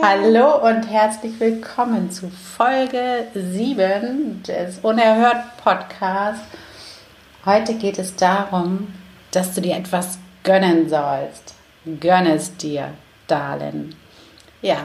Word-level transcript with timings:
Hallo 0.00 0.64
und 0.64 0.84
herzlich 0.84 1.40
willkommen 1.40 2.10
zu 2.12 2.30
Folge 2.30 3.26
7 3.34 4.44
des 4.44 4.78
Unerhört 4.78 5.56
Podcasts. 5.62 6.44
Heute 7.44 7.74
geht 7.74 7.98
es 7.98 8.14
darum, 8.14 8.94
dass 9.32 9.54
du 9.54 9.60
dir 9.60 9.76
etwas 9.76 10.18
gönnen 10.44 10.88
sollst. 10.88 11.54
Gönn 11.84 12.26
es 12.26 12.56
dir, 12.56 12.90
Darling. 13.26 13.96
Ja, 14.62 14.76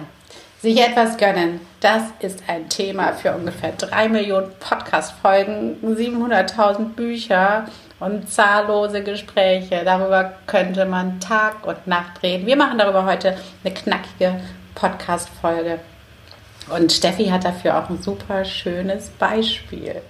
sich 0.61 0.81
etwas 0.81 1.17
gönnen, 1.17 1.59
das 1.79 2.03
ist 2.19 2.41
ein 2.47 2.67
Thema 2.69 3.13
für 3.13 3.33
ungefähr 3.33 3.73
3 3.73 4.09
Millionen 4.09 4.51
Podcast-Folgen, 4.59 5.77
700.000 5.83 6.95
Bücher 6.95 7.65
und 7.99 8.31
zahllose 8.31 9.03
Gespräche. 9.03 9.83
Darüber 9.85 10.33
könnte 10.47 10.85
man 10.85 11.19
Tag 11.19 11.67
und 11.67 11.85
Nacht 11.85 12.23
reden. 12.23 12.47
Wir 12.47 12.55
machen 12.55 12.79
darüber 12.79 13.05
heute 13.05 13.37
eine 13.63 13.73
knackige 13.73 14.39
Podcast-Folge. 14.75 15.79
Und 16.69 16.91
Steffi 16.91 17.25
hat 17.25 17.43
dafür 17.43 17.77
auch 17.77 17.89
ein 17.89 18.01
super 18.01 18.45
schönes 18.45 19.09
Beispiel. 19.09 20.01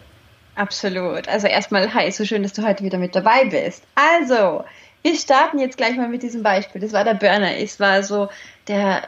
Absolut. 0.55 1.27
Also 1.27 1.47
erstmal, 1.47 1.93
hi, 1.93 2.11
so 2.11 2.25
schön, 2.25 2.43
dass 2.43 2.53
du 2.53 2.63
heute 2.63 2.83
wieder 2.83 2.99
mit 2.99 3.15
dabei 3.15 3.45
bist. 3.45 3.83
Also, 3.95 4.63
wir 5.01 5.15
starten 5.15 5.59
jetzt 5.59 5.77
gleich 5.77 5.97
mal 5.97 6.07
mit 6.07 6.21
diesem 6.21 6.43
Beispiel. 6.43 6.79
Das 6.79 6.93
war 6.93 7.03
der 7.03 7.15
Burner. 7.15 7.57
Es 7.57 7.79
war 7.79 8.03
so 8.03 8.29
der, 8.67 9.07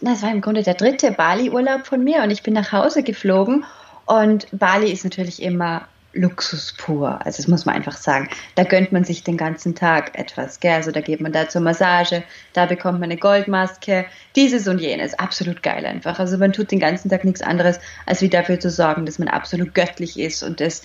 das 0.00 0.22
war 0.22 0.30
im 0.30 0.40
Grunde 0.40 0.62
der 0.62 0.74
dritte 0.74 1.12
Bali-Urlaub 1.12 1.86
von 1.86 2.02
mir 2.02 2.22
und 2.22 2.30
ich 2.30 2.42
bin 2.42 2.54
nach 2.54 2.72
Hause 2.72 3.02
geflogen 3.02 3.64
und 4.06 4.46
Bali 4.52 4.90
ist 4.90 5.04
natürlich 5.04 5.42
immer 5.42 5.86
Luxus 6.14 6.72
pur. 6.76 7.24
Also 7.24 7.38
das 7.38 7.48
muss 7.48 7.64
man 7.64 7.74
einfach 7.74 7.96
sagen. 7.96 8.28
Da 8.54 8.64
gönnt 8.64 8.92
man 8.92 9.04
sich 9.04 9.24
den 9.24 9.36
ganzen 9.36 9.74
Tag 9.74 10.18
etwas. 10.18 10.60
Gell? 10.60 10.72
Also 10.72 10.90
da 10.90 11.00
geht 11.00 11.20
man 11.20 11.32
da 11.32 11.48
zur 11.48 11.60
Massage, 11.60 12.22
da 12.52 12.66
bekommt 12.66 13.00
man 13.00 13.10
eine 13.10 13.18
Goldmaske, 13.18 14.06
dieses 14.36 14.68
und 14.68 14.80
jenes. 14.80 15.18
Absolut 15.18 15.62
geil 15.62 15.84
einfach. 15.86 16.18
Also 16.18 16.38
man 16.38 16.52
tut 16.52 16.70
den 16.70 16.80
ganzen 16.80 17.10
Tag 17.10 17.24
nichts 17.24 17.42
anderes, 17.42 17.78
als 18.06 18.22
wie 18.22 18.28
dafür 18.28 18.60
zu 18.60 18.70
sorgen, 18.70 19.06
dass 19.06 19.18
man 19.18 19.28
absolut 19.28 19.74
göttlich 19.74 20.18
ist 20.18 20.42
und 20.42 20.60
das 20.60 20.82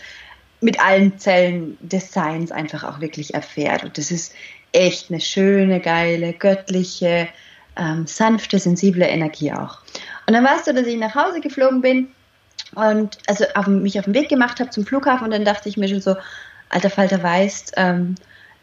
mit 0.61 0.80
allen 0.80 1.17
Zellen 1.19 1.77
des 1.81 2.11
Seins 2.11 2.52
einfach 2.52 2.83
auch 2.83 2.99
wirklich 2.99 3.33
erfährt. 3.33 3.83
Und 3.83 3.97
das 3.97 4.11
ist 4.11 4.33
echt 4.71 5.09
eine 5.09 5.21
schöne, 5.21 5.80
geile, 5.80 6.33
göttliche, 6.33 7.27
ähm, 7.77 8.05
sanfte, 8.08 8.59
sensible 8.59 9.05
Energie 9.05 9.53
auch. 9.53 9.80
Und 10.27 10.33
dann 10.33 10.43
war 10.43 10.61
so, 10.64 10.73
dass 10.73 10.86
ich 10.86 10.97
nach 10.97 11.16
Hause 11.16 11.39
geflogen 11.39 11.81
bin 11.81 12.09
und 12.75 13.17
also 13.27 13.45
auf, 13.55 13.67
mich 13.67 13.97
auf 13.99 14.05
den 14.05 14.13
Weg 14.13 14.29
gemacht 14.29 14.59
habe 14.59 14.69
zum 14.69 14.85
Flughafen 14.85 15.25
und 15.25 15.31
dann 15.31 15.45
dachte 15.45 15.69
ich 15.69 15.77
mir 15.77 15.87
schon 15.87 16.01
so, 16.01 16.15
alter 16.69 16.89
Falter 16.89 17.21
weißt, 17.21 17.73
ähm, 17.77 18.15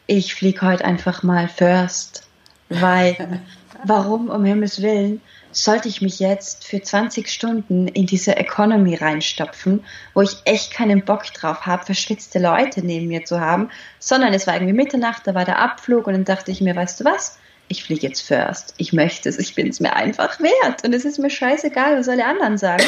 ich 0.07 0.35
fliege 0.35 0.63
heute 0.63 0.85
einfach 0.85 1.23
mal 1.23 1.49
first, 1.49 2.23
weil 2.69 3.41
warum 3.85 4.29
um 4.29 4.45
Himmels 4.45 4.81
Willen 4.81 5.21
sollte 5.51 5.89
ich 5.89 6.03
mich 6.03 6.21
jetzt 6.21 6.67
für 6.67 6.83
20 6.83 7.29
Stunden 7.29 7.89
in 7.89 8.07
diese 8.07 8.37
Economy 8.37 8.95
reinstopfen, 8.95 9.85
wo 10.13 10.21
ich 10.21 10.37
echt 10.45 10.73
keinen 10.73 11.05
Bock 11.05 11.25
drauf 11.33 11.65
habe, 11.65 11.87
verschwitzte 11.87 12.39
Leute 12.39 12.83
neben 12.85 13.07
mir 13.09 13.25
zu 13.25 13.41
haben, 13.41 13.71
sondern 13.99 14.35
es 14.35 14.47
war 14.47 14.55
irgendwie 14.55 14.75
Mitternacht, 14.75 15.27
da 15.27 15.35
war 15.35 15.47
der 15.47 15.59
Abflug 15.59 16.07
und 16.07 16.13
dann 16.13 16.25
dachte 16.25 16.51
ich 16.51 16.61
mir, 16.61 16.77
weißt 16.77 17.01
du 17.01 17.05
was? 17.05 17.39
Ich 17.69 17.83
fliege 17.83 18.07
jetzt 18.07 18.21
first. 18.21 18.75
Ich 18.77 18.93
möchte 18.93 19.29
es. 19.29 19.39
Ich 19.39 19.57
bin 19.57 19.69
es 19.69 19.81
mir 19.81 19.97
einfach 19.97 20.39
wert. 20.39 20.85
Und 20.85 20.95
es 20.95 21.05
ist 21.05 21.19
mir 21.19 21.31
scheißegal, 21.31 21.99
was 21.99 22.09
alle 22.09 22.25
anderen 22.25 22.59
sagen 22.59 22.85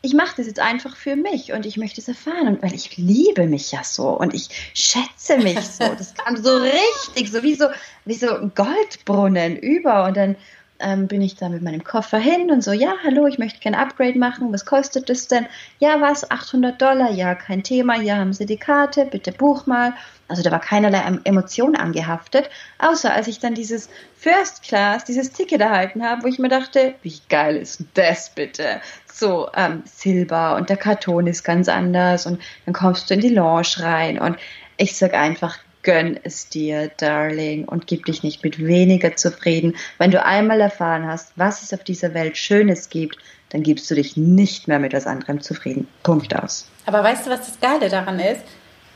ich 0.00 0.14
mache 0.14 0.36
das 0.36 0.46
jetzt 0.46 0.60
einfach 0.60 0.96
für 0.96 1.16
mich 1.16 1.52
und 1.52 1.66
ich 1.66 1.76
möchte 1.76 2.00
es 2.00 2.08
erfahren 2.08 2.46
und 2.46 2.62
weil 2.62 2.74
ich 2.74 2.96
liebe 2.96 3.46
mich 3.46 3.72
ja 3.72 3.82
so 3.82 4.10
und 4.10 4.32
ich 4.32 4.48
schätze 4.72 5.38
mich 5.38 5.60
so. 5.60 5.84
Das 5.84 6.14
kam 6.24 6.36
so 6.36 6.56
richtig, 6.56 7.32
so 7.32 7.42
wie 7.42 7.54
so, 7.54 7.66
wie 8.04 8.14
so 8.14 8.36
ein 8.36 8.52
Goldbrunnen 8.54 9.56
über 9.56 10.04
und 10.04 10.16
dann 10.16 10.36
ähm, 10.80 11.08
bin 11.08 11.22
ich 11.22 11.36
da 11.36 11.48
mit 11.48 11.62
meinem 11.62 11.84
Koffer 11.84 12.18
hin 12.18 12.50
und 12.50 12.62
so, 12.62 12.72
ja, 12.72 12.94
hallo, 13.04 13.26
ich 13.26 13.38
möchte 13.38 13.60
kein 13.60 13.74
Upgrade 13.74 14.18
machen, 14.18 14.52
was 14.52 14.64
kostet 14.64 15.08
das 15.08 15.28
denn? 15.28 15.46
Ja, 15.78 16.00
was, 16.00 16.30
800 16.30 16.80
Dollar? 16.80 17.10
Ja, 17.10 17.34
kein 17.34 17.62
Thema, 17.62 17.96
ja, 17.96 18.16
haben 18.16 18.32
Sie 18.32 18.46
die 18.46 18.56
Karte, 18.56 19.06
bitte 19.06 19.32
buch 19.32 19.66
mal. 19.66 19.94
Also 20.28 20.42
da 20.42 20.50
war 20.50 20.60
keinerlei 20.60 21.02
Emotion 21.24 21.74
angehaftet, 21.74 22.50
außer 22.78 23.12
als 23.12 23.28
ich 23.28 23.38
dann 23.38 23.54
dieses 23.54 23.88
First 24.14 24.62
Class, 24.62 25.04
dieses 25.04 25.32
Ticket 25.32 25.62
erhalten 25.62 26.04
habe, 26.04 26.22
wo 26.22 26.26
ich 26.26 26.38
mir 26.38 26.50
dachte, 26.50 26.94
wie 27.02 27.18
geil 27.28 27.56
ist 27.56 27.82
das 27.94 28.30
bitte? 28.34 28.80
so 29.18 29.48
ähm, 29.54 29.82
Silber 29.84 30.56
und 30.56 30.70
der 30.70 30.76
Karton 30.76 31.26
ist 31.26 31.42
ganz 31.42 31.68
anders 31.68 32.26
und 32.26 32.40
dann 32.64 32.74
kommst 32.74 33.10
du 33.10 33.14
in 33.14 33.20
die 33.20 33.28
Lounge 33.28 33.78
rein 33.78 34.18
und 34.18 34.36
ich 34.76 34.96
sag 34.96 35.14
einfach, 35.14 35.58
gönn 35.88 36.20
es 36.22 36.50
dir, 36.50 36.90
Darling, 36.98 37.64
und 37.64 37.86
gib 37.86 38.04
dich 38.04 38.22
nicht 38.22 38.44
mit 38.44 38.62
weniger 38.62 39.16
zufrieden. 39.16 39.74
Wenn 39.96 40.10
du 40.10 40.22
einmal 40.22 40.60
erfahren 40.60 41.06
hast, 41.06 41.32
was 41.36 41.62
es 41.62 41.72
auf 41.72 41.82
dieser 41.82 42.12
Welt 42.12 42.36
Schönes 42.36 42.90
gibt, 42.90 43.16
dann 43.48 43.62
gibst 43.62 43.90
du 43.90 43.94
dich 43.94 44.14
nicht 44.14 44.68
mehr 44.68 44.80
mit 44.80 44.92
was 44.92 45.06
anderem 45.06 45.40
zufrieden. 45.40 45.88
Punkt 46.02 46.36
aus. 46.36 46.68
Aber 46.84 47.02
weißt 47.02 47.24
du, 47.24 47.30
was 47.30 47.46
das 47.46 47.58
Geile 47.58 47.88
daran 47.88 48.20
ist? 48.20 48.42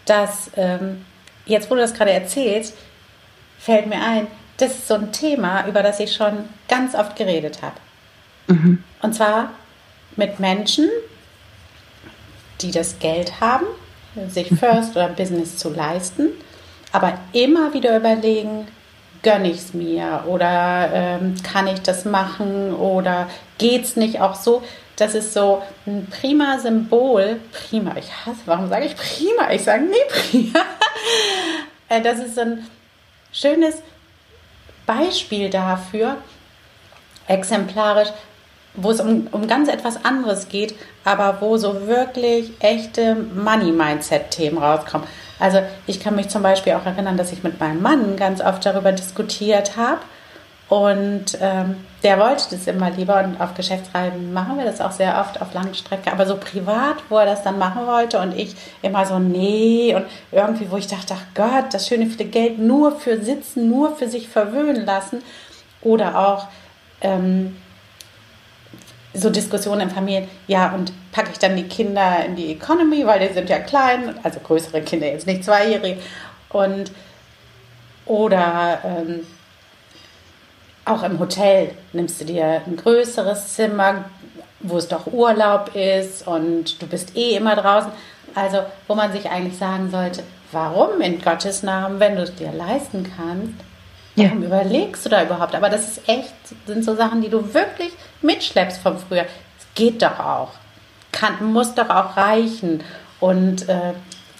Dass, 0.04 0.50
ähm, 0.54 1.06
jetzt 1.46 1.70
wo 1.70 1.76
du 1.76 1.80
das 1.80 1.94
gerade 1.94 2.10
erzählst, 2.10 2.74
fällt 3.58 3.86
mir 3.86 4.02
ein, 4.02 4.26
das 4.58 4.72
ist 4.72 4.86
so 4.86 4.92
ein 4.92 5.12
Thema, 5.12 5.66
über 5.66 5.82
das 5.82 5.98
ich 5.98 6.12
schon 6.12 6.44
ganz 6.68 6.94
oft 6.94 7.16
geredet 7.16 7.62
habe. 7.62 7.76
Mhm. 8.48 8.84
Und 9.00 9.14
zwar 9.14 9.52
mit 10.16 10.40
Menschen, 10.40 10.90
die 12.60 12.70
das 12.70 12.98
Geld 12.98 13.40
haben, 13.40 13.64
sich 14.28 14.48
First 14.60 14.90
oder 14.94 15.08
Business 15.08 15.56
zu 15.56 15.70
leisten, 15.70 16.32
aber 16.92 17.18
immer 17.32 17.72
wieder 17.74 17.96
überlegen, 17.96 18.68
gönne 19.22 19.50
ich 19.50 19.58
es 19.58 19.74
mir 19.74 20.24
oder 20.26 20.90
ähm, 20.92 21.34
kann 21.42 21.66
ich 21.66 21.80
das 21.80 22.04
machen 22.04 22.74
oder 22.74 23.28
geht 23.58 23.84
es 23.84 23.96
nicht 23.96 24.20
auch 24.20 24.34
so? 24.34 24.62
Das 24.96 25.14
ist 25.14 25.32
so 25.32 25.62
ein 25.86 26.06
prima 26.06 26.58
Symbol. 26.58 27.40
Prima, 27.52 27.96
ich 27.96 28.10
hasse, 28.26 28.40
warum 28.46 28.68
sage 28.68 28.86
ich 28.86 28.96
prima? 28.96 29.50
Ich 29.52 29.64
sage 29.64 29.84
nie 29.84 29.96
prima. 30.08 30.60
Äh, 31.88 32.00
das 32.00 32.20
ist 32.20 32.38
ein 32.38 32.66
schönes 33.32 33.82
Beispiel 34.86 35.50
dafür, 35.50 36.16
exemplarisch, 37.26 38.08
wo 38.74 38.90
es 38.92 39.00
um, 39.00 39.26
um 39.30 39.46
ganz 39.46 39.68
etwas 39.68 40.02
anderes 40.02 40.48
geht, 40.48 40.74
aber 41.04 41.42
wo 41.42 41.58
so 41.58 41.86
wirklich 41.86 42.52
echte 42.60 43.14
Money-Mindset-Themen 43.14 44.56
rauskommen. 44.56 45.06
Also 45.42 45.60
ich 45.88 45.98
kann 45.98 46.14
mich 46.14 46.28
zum 46.28 46.44
Beispiel 46.44 46.74
auch 46.74 46.86
erinnern, 46.86 47.16
dass 47.16 47.32
ich 47.32 47.42
mit 47.42 47.58
meinem 47.58 47.82
Mann 47.82 48.16
ganz 48.16 48.40
oft 48.40 48.64
darüber 48.64 48.92
diskutiert 48.92 49.76
habe. 49.76 49.98
Und 50.68 51.36
ähm, 51.40 51.84
der 52.04 52.18
wollte 52.18 52.44
das 52.52 52.68
immer 52.68 52.90
lieber 52.90 53.22
und 53.22 53.40
auf 53.40 53.52
Geschäftsreisen 53.54 54.32
machen 54.32 54.56
wir 54.56 54.64
das 54.64 54.80
auch 54.80 54.92
sehr 54.92 55.20
oft 55.20 55.42
auf 55.42 55.52
Langstrecke, 55.52 56.10
aber 56.10 56.24
so 56.26 56.36
privat, 56.36 56.96
wo 57.10 57.18
er 57.18 57.26
das 57.26 57.42
dann 57.42 57.58
machen 57.58 57.86
wollte 57.86 58.20
und 58.20 58.34
ich 58.38 58.54
immer 58.80 59.04
so, 59.04 59.18
nee, 59.18 59.94
und 59.94 60.06
irgendwie, 60.30 60.70
wo 60.70 60.76
ich 60.78 60.86
dachte, 60.86 61.14
ach 61.14 61.34
Gott, 61.34 61.74
das 61.74 61.88
schöne 61.88 62.06
viele 62.06 62.30
Geld 62.30 62.58
nur 62.58 62.92
für 62.98 63.22
Sitzen, 63.22 63.68
nur 63.68 63.96
für 63.96 64.08
sich 64.08 64.28
verwöhnen 64.28 64.86
lassen. 64.86 65.22
Oder 65.82 66.18
auch, 66.18 66.46
ähm, 67.02 67.56
so 69.14 69.30
Diskussionen 69.30 69.82
in 69.82 69.90
Familien, 69.90 70.28
ja, 70.46 70.72
und 70.72 70.92
packe 71.12 71.30
ich 71.32 71.38
dann 71.38 71.56
die 71.56 71.68
Kinder 71.68 72.24
in 72.24 72.36
die 72.36 72.52
Economy, 72.52 73.06
weil 73.06 73.26
die 73.26 73.34
sind 73.34 73.48
ja 73.48 73.58
klein, 73.58 74.14
also 74.22 74.40
größere 74.40 74.80
Kinder, 74.82 75.06
jetzt 75.06 75.26
nicht 75.26 75.44
zweijährige. 75.44 76.00
Und 76.48 76.92
oder 78.06 78.80
ähm, 78.84 79.26
auch 80.84 81.02
im 81.02 81.18
Hotel 81.18 81.74
nimmst 81.92 82.20
du 82.20 82.24
dir 82.24 82.62
ein 82.66 82.76
größeres 82.76 83.54
Zimmer, 83.54 84.06
wo 84.60 84.78
es 84.78 84.88
doch 84.88 85.06
Urlaub 85.06 85.74
ist 85.74 86.26
und 86.26 86.80
du 86.80 86.86
bist 86.86 87.16
eh 87.16 87.36
immer 87.36 87.56
draußen. 87.56 87.90
Also, 88.34 88.62
wo 88.88 88.94
man 88.94 89.12
sich 89.12 89.28
eigentlich 89.28 89.58
sagen 89.58 89.90
sollte, 89.90 90.22
warum 90.52 91.00
in 91.00 91.20
Gottes 91.20 91.62
Namen, 91.62 92.00
wenn 92.00 92.16
du 92.16 92.22
es 92.22 92.34
dir 92.34 92.50
leisten 92.52 93.10
kannst, 93.16 93.54
Warum 94.16 94.42
ja. 94.42 94.46
überlegst 94.46 95.04
du 95.06 95.10
da 95.10 95.22
überhaupt? 95.22 95.54
Aber 95.54 95.70
das 95.70 95.88
ist 95.88 96.08
echt, 96.08 96.34
sind 96.66 96.84
so 96.84 96.94
Sachen, 96.94 97.22
die 97.22 97.30
du 97.30 97.54
wirklich 97.54 97.92
mitschleppst 98.20 98.78
von 98.78 98.98
früher. 98.98 99.24
Es 99.58 99.66
geht 99.74 100.02
doch 100.02 100.18
auch. 100.18 100.50
Kann, 101.12 101.52
muss 101.52 101.74
doch 101.74 101.88
auch 101.88 102.16
reichen. 102.16 102.82
Und 103.20 103.68
äh, 103.68 103.94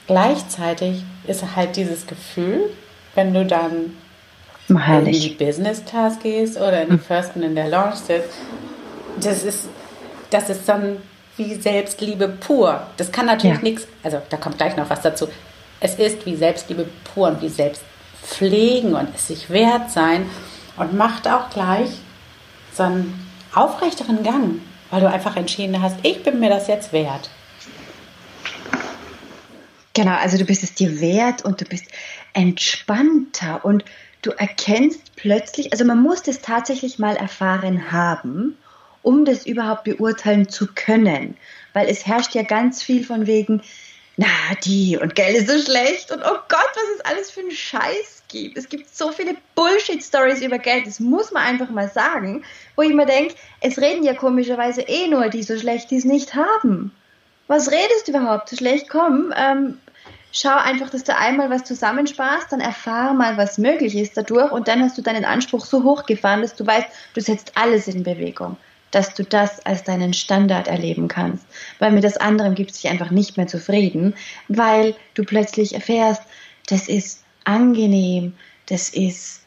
gleichzeitig 0.07 1.03
ist 1.27 1.45
halt 1.57 1.77
dieses 1.77 2.07
Gefühl, 2.07 2.71
wenn 3.15 3.33
du 3.33 3.45
dann 3.47 3.97
in 4.69 5.13
die 5.13 5.37
Business 5.39 5.85
Class 5.85 6.19
gehst 6.19 6.57
oder 6.57 6.83
in 6.83 6.89
die 6.89 6.95
hm. 6.95 7.01
First 7.01 7.37
und 7.37 7.43
in 7.43 7.55
der 7.55 7.69
Launch 7.69 7.97
sitzt, 7.97 8.31
das 9.21 9.43
ist, 9.43 9.69
das 10.31 10.51
ist 10.51 10.69
dann 10.69 10.99
wie 11.37 11.55
Selbstliebe 11.55 12.29
pur. 12.29 12.87
Das 12.97 13.11
kann 13.11 13.27
natürlich 13.27 13.59
ja. 13.59 13.63
nichts, 13.63 13.87
also 14.03 14.21
da 14.29 14.37
kommt 14.37 14.59
gleich 14.59 14.77
noch 14.77 14.89
was 14.89 15.03
dazu. 15.03 15.29
Es 15.81 15.97
ist 15.97 16.25
wie 16.27 16.37
Selbstliebe 16.37 16.87
pur 17.13 17.29
und 17.29 17.43
wie 17.43 17.49
Selbstpflegen 18.23 18.95
und 18.95 19.15
es 19.15 19.29
sich 19.29 19.51
wert 19.51 19.91
sein 19.91 20.29
und 20.77 20.95
macht 20.95 21.29
auch 21.29 21.51
gleich 21.51 21.91
so 22.73 22.85
einen 22.85 23.29
aufrechteren 23.55 24.23
Gang, 24.23 24.61
weil 24.91 25.01
du 25.01 25.09
einfach 25.09 25.37
entschieden 25.37 25.83
hast, 25.83 25.97
ich 26.03 26.23
bin 26.23 26.41
mir 26.41 26.49
das 26.49 26.69
jetzt 26.69 26.93
wert. 26.93 27.29
Genau, 29.95 30.17
also 30.17 30.39
du 30.39 30.45
bist 30.45 30.63
es 30.63 30.75
dir 30.75 31.01
wert 31.01 31.45
und 31.45 31.61
du 31.61 31.67
bist 31.67 31.85
entspannter 32.33 33.63
und 33.65 33.85
du 34.23 34.31
erkennst 34.31 35.15
plötzlich, 35.17 35.73
also 35.73 35.85
man 35.85 36.01
muss 36.01 36.23
das 36.23 36.41
tatsächlich 36.41 36.99
mal 36.99 37.17
erfahren 37.17 37.93
haben, 37.93 38.57
um 39.03 39.27
das 39.27 39.45
überhaupt 39.45 39.85
beurteilen 39.85 40.49
zu 40.49 40.69
können. 40.75 41.37
Weil 41.75 41.89
es 41.89 42.07
herrscht 42.07 42.35
ja 42.35 42.43
ganz 42.43 42.83
viel 42.83 43.05
von 43.05 43.27
wegen, 43.27 43.63
na, 44.23 44.55
die 44.65 44.97
und 44.97 45.17
Geld 45.17 45.37
ist 45.37 45.49
so 45.49 45.59
schlecht 45.59 46.13
und 46.13 46.23
oh 46.23 46.39
Gott, 46.49 46.71
was 46.75 46.85
es 46.95 47.05
alles 47.05 47.31
für 47.31 47.41
einen 47.41 47.51
Scheiß 47.51 48.23
gibt. 48.29 48.57
Es 48.57 48.69
gibt 48.69 48.95
so 48.95 49.11
viele 49.11 49.35
Bullshit-Stories 49.57 50.43
über 50.43 50.59
Geld, 50.59 50.87
das 50.87 51.01
muss 51.01 51.33
man 51.33 51.43
einfach 51.43 51.71
mal 51.71 51.89
sagen, 51.89 52.45
wo 52.77 52.83
ich 52.83 52.95
mir 52.95 53.07
denke, 53.07 53.35
es 53.61 53.79
reden 53.79 54.05
ja 54.05 54.15
komischerweise 54.15 54.83
eh 54.83 55.09
nur 55.09 55.29
die 55.29 55.43
so 55.43 55.59
schlecht, 55.59 55.91
die 55.91 55.97
es 55.97 56.05
nicht 56.05 56.37
haben. 56.37 56.93
Was 57.49 57.73
redest 57.73 58.07
du 58.07 58.13
überhaupt 58.13 58.49
so 58.49 58.57
schlecht? 58.57 58.89
Komm, 58.89 59.35
ähm, 59.37 59.79
schau 60.31 60.57
einfach, 60.57 60.91
dass 60.91 61.03
du 61.03 61.17
einmal 61.17 61.51
was 61.51 61.65
zusammensparst, 61.65 62.53
dann 62.53 62.61
erfahr 62.61 63.15
mal, 63.15 63.37
was 63.37 63.59
möglich 63.59 63.97
ist 63.97 64.17
dadurch 64.17 64.53
und 64.53 64.69
dann 64.69 64.83
hast 64.83 64.97
du 64.97 65.03
deinen 65.03 65.25
Anspruch 65.25 65.65
so 65.65 65.83
hochgefahren, 65.83 66.43
dass 66.43 66.55
du 66.55 66.65
weißt, 66.65 66.87
du 67.15 67.21
setzt 67.21 67.53
alles 67.57 67.89
in 67.89 68.05
Bewegung 68.05 68.57
dass 68.93 69.15
du 69.15 69.25
das 69.25 69.65
als 69.67 69.83
deinen 69.83 70.13
Standard 70.15 70.69
erleben 70.69 71.09
kannst. 71.09 71.45
Weil 71.81 71.91
mit 71.91 72.05
das 72.05 72.17
andere 72.17 72.55
gibt 72.55 72.71
es 72.71 72.81
dich 72.81 72.91
einfach 72.91 73.11
nicht 73.11 73.37
mehr 73.37 73.49
zufrieden, 73.49 74.15
weil 74.47 74.95
du 75.15 75.25
plötzlich 75.25 75.75
erfährst, 75.75 76.23
das 76.69 76.89
ist 76.89 77.25
angenehm, 77.45 78.35
das 78.67 78.91
ist 78.91 79.43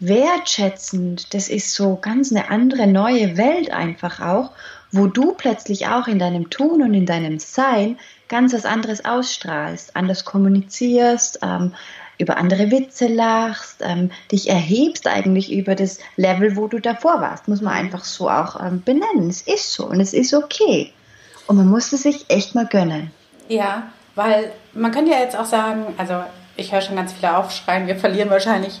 wertschätzend, 0.00 1.32
das 1.32 1.48
ist 1.48 1.74
so 1.74 1.96
ganz 1.96 2.30
eine 2.30 2.50
andere 2.50 2.86
neue 2.86 3.36
Welt 3.36 3.70
einfach 3.70 4.20
auch, 4.20 4.50
wo 4.90 5.06
du 5.06 5.32
plötzlich 5.32 5.86
auch 5.86 6.06
in 6.06 6.18
deinem 6.18 6.50
Tun 6.50 6.82
und 6.82 6.94
in 6.94 7.06
deinem 7.06 7.38
Sein 7.38 7.98
ganz 8.28 8.52
was 8.52 8.64
anderes 8.64 9.04
ausstrahlst, 9.04 9.96
anders 9.96 10.24
kommunizierst, 10.24 11.38
ähm, 11.42 11.74
über 12.18 12.36
andere 12.36 12.70
Witze 12.70 13.06
lachst, 13.06 13.80
ähm, 13.80 14.10
dich 14.30 14.48
erhebst 14.48 15.06
eigentlich 15.06 15.52
über 15.52 15.74
das 15.74 15.98
Level, 16.16 16.56
wo 16.56 16.68
du 16.68 16.78
davor 16.78 17.20
warst. 17.20 17.48
Muss 17.48 17.60
man 17.60 17.74
einfach 17.74 18.04
so 18.04 18.30
auch 18.30 18.60
ähm, 18.60 18.82
benennen. 18.84 19.28
Es 19.28 19.42
ist 19.42 19.72
so 19.72 19.86
und 19.86 20.00
es 20.00 20.12
ist 20.12 20.34
okay. 20.34 20.92
Und 21.46 21.56
man 21.56 21.68
muss 21.68 21.92
es 21.92 22.02
sich 22.02 22.24
echt 22.28 22.54
mal 22.54 22.66
gönnen. 22.66 23.10
Ja, 23.48 23.84
weil 24.14 24.52
man 24.72 24.92
könnte 24.92 25.10
ja 25.10 25.18
jetzt 25.18 25.36
auch 25.36 25.44
sagen, 25.44 25.86
also 25.98 26.22
ich 26.56 26.72
höre 26.72 26.80
schon 26.80 26.96
ganz 26.96 27.12
viele 27.12 27.36
aufschreien, 27.36 27.86
wir 27.86 27.96
verlieren 27.96 28.30
wahrscheinlich 28.30 28.80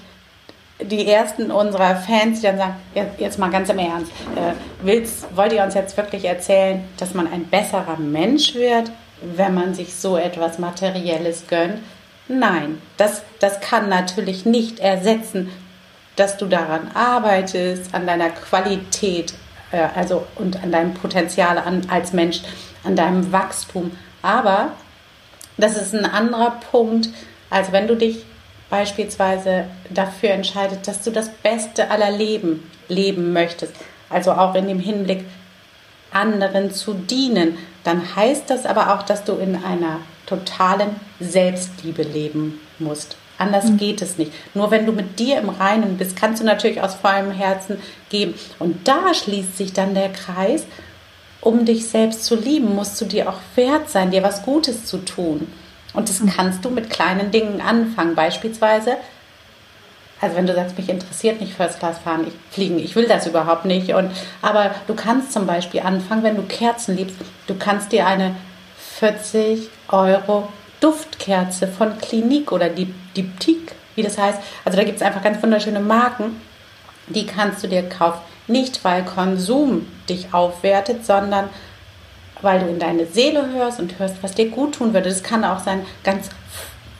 die 0.80 1.06
ersten 1.06 1.50
unserer 1.50 1.96
Fans, 1.96 2.40
die 2.40 2.46
dann 2.46 2.58
sagen, 2.58 2.76
jetzt 3.18 3.38
mal 3.38 3.50
ganz 3.50 3.68
im 3.68 3.78
Ernst, 3.78 4.10
äh, 4.34 4.52
willst, 4.82 5.24
wollt 5.36 5.52
ihr 5.52 5.62
uns 5.62 5.74
jetzt 5.74 5.96
wirklich 5.96 6.24
erzählen, 6.24 6.84
dass 6.98 7.14
man 7.14 7.32
ein 7.32 7.44
besserer 7.44 7.96
Mensch 7.98 8.54
wird, 8.54 8.90
wenn 9.22 9.54
man 9.54 9.74
sich 9.74 9.94
so 9.94 10.16
etwas 10.16 10.58
Materielles 10.58 11.44
gönnt? 11.48 11.78
Nein, 12.28 12.80
das, 12.96 13.22
das 13.38 13.60
kann 13.60 13.88
natürlich 13.88 14.46
nicht 14.46 14.80
ersetzen, 14.80 15.50
dass 16.16 16.36
du 16.36 16.46
daran 16.46 16.90
arbeitest, 16.94 17.94
an 17.94 18.06
deiner 18.06 18.30
Qualität, 18.30 19.34
äh, 19.72 19.88
also 19.94 20.26
und 20.36 20.62
an 20.62 20.72
deinem 20.72 20.94
Potenzial 20.94 21.58
an, 21.58 21.82
als 21.90 22.12
Mensch, 22.12 22.40
an 22.82 22.96
deinem 22.96 23.32
Wachstum. 23.32 23.90
Aber 24.22 24.72
das 25.56 25.76
ist 25.76 25.94
ein 25.94 26.06
anderer 26.06 26.52
Punkt, 26.70 27.08
als 27.50 27.72
wenn 27.72 27.86
du 27.86 27.96
dich 27.96 28.24
beispielsweise 28.70 29.66
dafür 29.90 30.30
entscheidest, 30.30 30.88
dass 30.88 31.02
du 31.02 31.10
das 31.10 31.28
Beste 31.28 31.90
aller 31.90 32.10
Leben 32.10 32.70
leben 32.88 33.32
möchtest. 33.32 33.74
Also 34.08 34.32
auch 34.32 34.54
in 34.54 34.66
dem 34.66 34.80
Hinblick, 34.80 35.24
anderen 36.12 36.72
zu 36.72 36.94
dienen. 36.94 37.58
Dann 37.82 38.16
heißt 38.16 38.48
das 38.48 38.66
aber 38.66 38.94
auch, 38.94 39.02
dass 39.02 39.24
du 39.24 39.34
in 39.34 39.62
einer 39.62 40.00
totalen 40.26 40.96
Selbstliebe 41.20 42.02
leben 42.02 42.60
musst. 42.78 43.16
Anders 43.38 43.64
mhm. 43.64 43.78
geht 43.78 44.02
es 44.02 44.16
nicht. 44.16 44.32
Nur 44.54 44.70
wenn 44.70 44.86
du 44.86 44.92
mit 44.92 45.18
dir 45.18 45.38
im 45.38 45.48
Reinen 45.48 45.96
bist, 45.96 46.16
kannst 46.16 46.40
du 46.40 46.46
natürlich 46.46 46.80
aus 46.80 46.94
vollem 46.94 47.32
Herzen 47.32 47.78
geben. 48.08 48.34
Und 48.58 48.86
da 48.86 49.12
schließt 49.12 49.56
sich 49.56 49.72
dann 49.72 49.94
der 49.94 50.10
Kreis. 50.10 50.66
Um 51.40 51.66
dich 51.66 51.88
selbst 51.88 52.24
zu 52.24 52.36
lieben, 52.36 52.74
musst 52.74 52.98
du 53.00 53.04
dir 53.04 53.28
auch 53.28 53.38
wert 53.54 53.90
sein, 53.90 54.10
dir 54.10 54.22
was 54.22 54.44
Gutes 54.44 54.86
zu 54.86 54.98
tun. 54.98 55.46
Und 55.92 56.08
das 56.08 56.20
mhm. 56.20 56.30
kannst 56.30 56.64
du 56.64 56.70
mit 56.70 56.90
kleinen 56.90 57.30
Dingen 57.32 57.60
anfangen. 57.60 58.14
Beispielsweise, 58.14 58.96
also 60.20 60.36
wenn 60.36 60.46
du 60.46 60.54
sagst, 60.54 60.78
mich 60.78 60.88
interessiert 60.88 61.40
nicht 61.40 61.54
First 61.54 61.80
Class 61.80 61.98
fahren, 61.98 62.26
ich 62.26 62.54
fliegen, 62.54 62.78
ich 62.78 62.96
will 62.96 63.06
das 63.06 63.26
überhaupt 63.26 63.64
nicht. 63.64 63.92
Und, 63.94 64.10
aber 64.42 64.74
du 64.86 64.94
kannst 64.94 65.32
zum 65.32 65.46
Beispiel 65.46 65.80
anfangen, 65.80 66.22
wenn 66.22 66.36
du 66.36 66.42
Kerzen 66.42 66.96
liebst, 66.96 67.16
du 67.46 67.54
kannst 67.56 67.92
dir 67.92 68.06
eine 68.06 68.34
40 68.98 69.68
Euro 69.88 70.48
Duftkerze 70.80 71.66
von 71.66 71.98
Clinique 71.98 72.52
oder 72.52 72.68
Diptyque, 72.68 73.74
wie 73.94 74.02
das 74.02 74.18
heißt. 74.18 74.38
Also 74.64 74.76
da 74.76 74.84
gibt 74.84 74.96
es 74.96 75.02
einfach 75.02 75.22
ganz 75.22 75.42
wunderschöne 75.42 75.80
Marken, 75.80 76.40
die 77.08 77.26
kannst 77.26 77.62
du 77.62 77.68
dir 77.68 77.88
kaufen. 77.88 78.20
Nicht, 78.46 78.84
weil 78.84 79.04
Konsum 79.04 79.86
dich 80.08 80.34
aufwertet, 80.34 81.06
sondern 81.06 81.48
weil 82.42 82.60
du 82.60 82.66
in 82.66 82.78
deine 82.78 83.06
Seele 83.06 83.50
hörst 83.52 83.80
und 83.80 83.98
hörst, 83.98 84.16
was 84.22 84.34
dir 84.34 84.50
gut 84.50 84.74
tun 84.74 84.92
würde. 84.92 85.08
Das 85.08 85.22
kann 85.22 85.44
auch 85.44 85.60
sein 85.60 85.86
ganz 86.02 86.28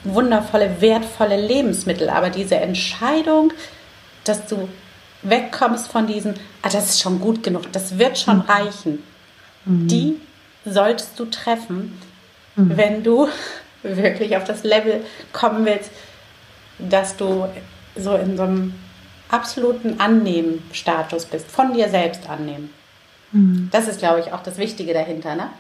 wundervolle, 0.05 0.81
wertvolle 0.81 1.37
Lebensmittel. 1.37 2.09
Aber 2.09 2.31
diese 2.31 2.57
Entscheidung, 2.57 3.53
dass 4.25 4.47
du 4.47 4.69
wegkommst 5.23 5.89
von 5.89 6.07
diesem, 6.07 6.35
ah, 6.63 6.71
das 6.71 6.91
ist 6.91 7.01
schon 7.01 7.21
gut 7.21 7.43
genug, 7.43 7.71
das 7.73 7.99
wird 7.99 8.19
schon 8.19 8.39
mhm. 8.39 8.43
reichen, 8.43 9.03
mhm. 9.65 9.89
die 9.89 10.21
solltest 10.65 11.19
du 11.19 11.27
treffen, 11.27 11.99
mhm. 12.57 12.77
wenn 12.77 13.03
du 13.03 13.29
wirklich 13.83 14.37
auf 14.37 14.45
das 14.45 14.65
Level 14.65 15.05
kommen 15.33 15.65
willst, 15.67 15.91
dass 16.79 17.17
du 17.17 17.49
so 17.97 18.17
in 18.17 18.37
so 18.37 18.43
einem 18.43 18.75
absoluten 19.29 20.01
Annehmen-Status 20.01 21.27
bist, 21.27 21.51
von 21.51 21.73
dir 21.73 21.89
selbst 21.89 22.29
annehmen. 22.29 22.71
Mhm. 23.33 23.69
Das 23.73 23.89
ist, 23.89 23.99
glaube 23.99 24.21
ich, 24.21 24.33
auch 24.33 24.43
das 24.43 24.59
Wichtige 24.59 24.95
dahinter, 24.95 25.35
ne? 25.35 25.51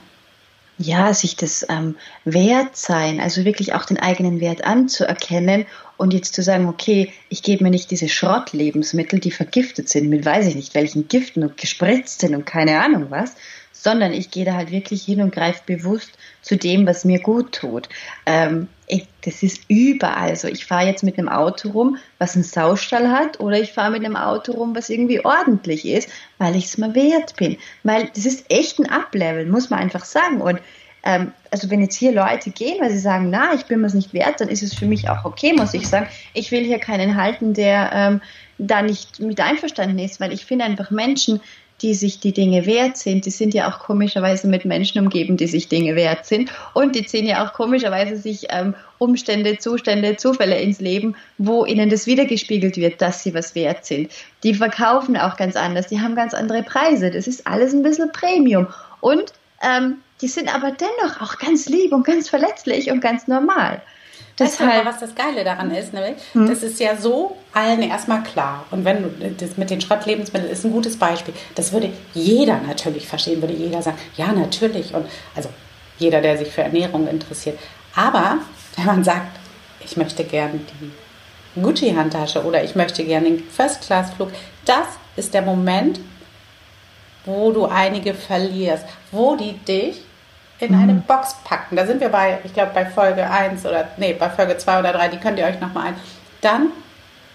Ja, 0.76 1.14
sich 1.14 1.36
das 1.36 1.64
ähm, 1.68 1.96
Wertsein, 2.24 3.20
also 3.20 3.44
wirklich 3.44 3.74
auch 3.74 3.84
den 3.84 4.00
eigenen 4.00 4.40
Wert 4.40 4.64
anzuerkennen 4.64 5.66
und 5.96 6.12
jetzt 6.12 6.34
zu 6.34 6.42
sagen, 6.42 6.66
okay, 6.66 7.12
ich 7.28 7.44
gebe 7.44 7.62
mir 7.62 7.70
nicht 7.70 7.92
diese 7.92 8.08
Schrottlebensmittel, 8.08 9.20
die 9.20 9.30
vergiftet 9.30 9.88
sind 9.88 10.08
mit 10.08 10.24
weiß 10.24 10.46
ich 10.48 10.56
nicht 10.56 10.74
welchen 10.74 11.06
Giften 11.06 11.44
und 11.44 11.56
gespritzt 11.56 12.20
sind 12.20 12.34
und 12.34 12.44
keine 12.44 12.82
Ahnung 12.82 13.06
was, 13.10 13.36
sondern 13.84 14.14
ich 14.14 14.30
gehe 14.30 14.46
da 14.46 14.54
halt 14.54 14.70
wirklich 14.70 15.02
hin 15.02 15.20
und 15.20 15.30
greife 15.30 15.60
bewusst 15.66 16.12
zu 16.40 16.56
dem, 16.56 16.86
was 16.86 17.04
mir 17.04 17.20
gut 17.20 17.52
tut. 17.52 17.90
Ähm, 18.24 18.68
ich, 18.86 19.06
das 19.20 19.42
ist 19.42 19.60
überall 19.68 20.34
so. 20.36 20.48
Ich 20.48 20.64
fahre 20.64 20.86
jetzt 20.86 21.02
mit 21.02 21.18
einem 21.18 21.28
Auto 21.28 21.68
rum, 21.68 21.98
was 22.18 22.34
einen 22.34 22.44
Saustall 22.44 23.10
hat, 23.10 23.40
oder 23.40 23.60
ich 23.60 23.74
fahre 23.74 23.90
mit 23.90 24.02
einem 24.02 24.16
Auto 24.16 24.52
rum, 24.52 24.74
was 24.74 24.88
irgendwie 24.88 25.22
ordentlich 25.22 25.84
ist, 25.84 26.08
weil 26.38 26.56
ich 26.56 26.64
es 26.64 26.78
mir 26.78 26.94
wert 26.94 27.36
bin. 27.36 27.58
Weil 27.82 28.10
das 28.14 28.24
ist 28.24 28.50
echt 28.50 28.78
ein 28.78 28.88
Ablevel, 28.88 29.44
muss 29.44 29.68
man 29.68 29.80
einfach 29.80 30.06
sagen. 30.06 30.40
Und 30.40 30.60
ähm, 31.02 31.32
also 31.50 31.70
wenn 31.70 31.82
jetzt 31.82 31.96
hier 31.96 32.12
Leute 32.12 32.50
gehen, 32.50 32.80
weil 32.80 32.90
sie 32.90 32.98
sagen, 32.98 33.28
na, 33.28 33.52
ich 33.52 33.66
bin 33.66 33.82
mir 33.82 33.88
es 33.88 33.94
nicht 33.94 34.14
wert, 34.14 34.40
dann 34.40 34.48
ist 34.48 34.62
es 34.62 34.72
für 34.72 34.86
mich 34.86 35.10
auch 35.10 35.26
okay, 35.26 35.52
muss 35.52 35.74
ich 35.74 35.86
sagen. 35.86 36.08
Ich 36.32 36.50
will 36.50 36.64
hier 36.64 36.78
keinen 36.78 37.16
halten, 37.16 37.52
der 37.52 37.90
ähm, 37.92 38.22
da 38.56 38.80
nicht 38.80 39.20
mit 39.20 39.40
einverstanden 39.40 39.98
ist, 39.98 40.20
weil 40.20 40.32
ich 40.32 40.46
finde 40.46 40.64
einfach 40.64 40.90
Menschen, 40.90 41.40
die 41.82 41.94
sich 41.94 42.20
die 42.20 42.32
Dinge 42.32 42.66
wert 42.66 42.96
sind, 42.96 43.26
die 43.26 43.30
sind 43.30 43.52
ja 43.52 43.68
auch 43.68 43.80
komischerweise 43.80 44.46
mit 44.46 44.64
Menschen 44.64 45.00
umgeben, 45.00 45.36
die 45.36 45.46
sich 45.46 45.68
Dinge 45.68 45.96
wert 45.96 46.24
sind. 46.24 46.50
Und 46.72 46.94
die 46.94 47.04
ziehen 47.04 47.26
ja 47.26 47.44
auch 47.44 47.52
komischerweise 47.52 48.16
sich 48.16 48.46
ähm, 48.50 48.74
Umstände, 48.98 49.58
Zustände, 49.58 50.16
Zufälle 50.16 50.58
ins 50.60 50.80
Leben, 50.80 51.16
wo 51.36 51.64
ihnen 51.64 51.90
das 51.90 52.06
wiedergespiegelt 52.06 52.76
wird, 52.76 53.02
dass 53.02 53.22
sie 53.22 53.34
was 53.34 53.54
wert 53.54 53.84
sind. 53.84 54.12
Die 54.44 54.54
verkaufen 54.54 55.16
auch 55.16 55.36
ganz 55.36 55.56
anders, 55.56 55.88
die 55.88 56.00
haben 56.00 56.14
ganz 56.14 56.32
andere 56.32 56.62
Preise. 56.62 57.10
Das 57.10 57.26
ist 57.26 57.46
alles 57.46 57.72
ein 57.72 57.82
bisschen 57.82 58.12
Premium. 58.12 58.68
Und 59.00 59.32
ähm, 59.62 59.98
die 60.20 60.28
sind 60.28 60.54
aber 60.54 60.70
dennoch 60.70 61.20
auch 61.20 61.38
ganz 61.38 61.68
lieb 61.68 61.92
und 61.92 62.06
ganz 62.06 62.28
verletzlich 62.28 62.90
und 62.90 63.00
ganz 63.00 63.26
normal. 63.26 63.82
Weißt 64.38 64.58
du 64.58 64.64
aber, 64.64 64.84
was 64.84 64.98
das 64.98 65.14
Geile 65.14 65.44
daran 65.44 65.70
ist, 65.70 65.92
nämlich, 65.92 66.16
hm. 66.32 66.48
das 66.48 66.64
ist 66.64 66.80
ja 66.80 66.96
so 66.96 67.36
allen 67.52 67.82
erstmal 67.82 68.22
klar. 68.24 68.64
Und 68.72 68.84
wenn 68.84 69.02
du 69.02 69.30
das 69.38 69.56
mit 69.56 69.70
den 69.70 69.80
Schrottlebensmitteln 69.80 70.50
ist 70.50 70.64
ein 70.64 70.72
gutes 70.72 70.98
Beispiel. 70.98 71.34
Das 71.54 71.72
würde 71.72 71.90
jeder 72.14 72.60
natürlich 72.66 73.06
verstehen, 73.06 73.40
würde 73.40 73.54
jeder 73.54 73.80
sagen, 73.80 73.98
ja, 74.16 74.32
natürlich. 74.32 74.92
Und 74.92 75.06
also 75.36 75.50
jeder, 75.98 76.20
der 76.20 76.36
sich 76.36 76.48
für 76.48 76.62
Ernährung 76.62 77.06
interessiert. 77.06 77.58
Aber 77.94 78.38
wenn 78.76 78.86
man 78.86 79.04
sagt, 79.04 79.38
ich 79.84 79.96
möchte 79.96 80.24
gerne 80.24 80.58
die 80.58 81.60
Gucci-Handtasche 81.60 82.44
oder 82.44 82.64
ich 82.64 82.74
möchte 82.74 83.04
gerne 83.04 83.26
den 83.26 83.38
First-Class-Flug, 83.38 84.32
das 84.64 84.86
ist 85.14 85.32
der 85.32 85.42
Moment, 85.42 86.00
wo 87.24 87.52
du 87.52 87.66
einige 87.66 88.14
verlierst, 88.14 88.84
wo 89.12 89.36
die 89.36 89.52
dich 89.52 90.02
in 90.60 90.74
mhm. 90.74 90.82
eine 90.82 90.94
Box 90.94 91.36
packen. 91.44 91.76
Da 91.76 91.86
sind 91.86 92.00
wir 92.00 92.08
bei, 92.08 92.38
ich 92.44 92.54
glaube, 92.54 92.72
bei 92.74 92.86
Folge 92.86 93.28
1 93.28 93.66
oder, 93.66 93.88
nee, 93.96 94.12
bei 94.12 94.30
Folge 94.30 94.56
2 94.56 94.80
oder 94.80 94.92
3, 94.92 95.08
die 95.08 95.18
könnt 95.18 95.38
ihr 95.38 95.46
euch 95.46 95.60
nochmal 95.60 95.88
ein. 95.88 95.94
Dann 96.40 96.68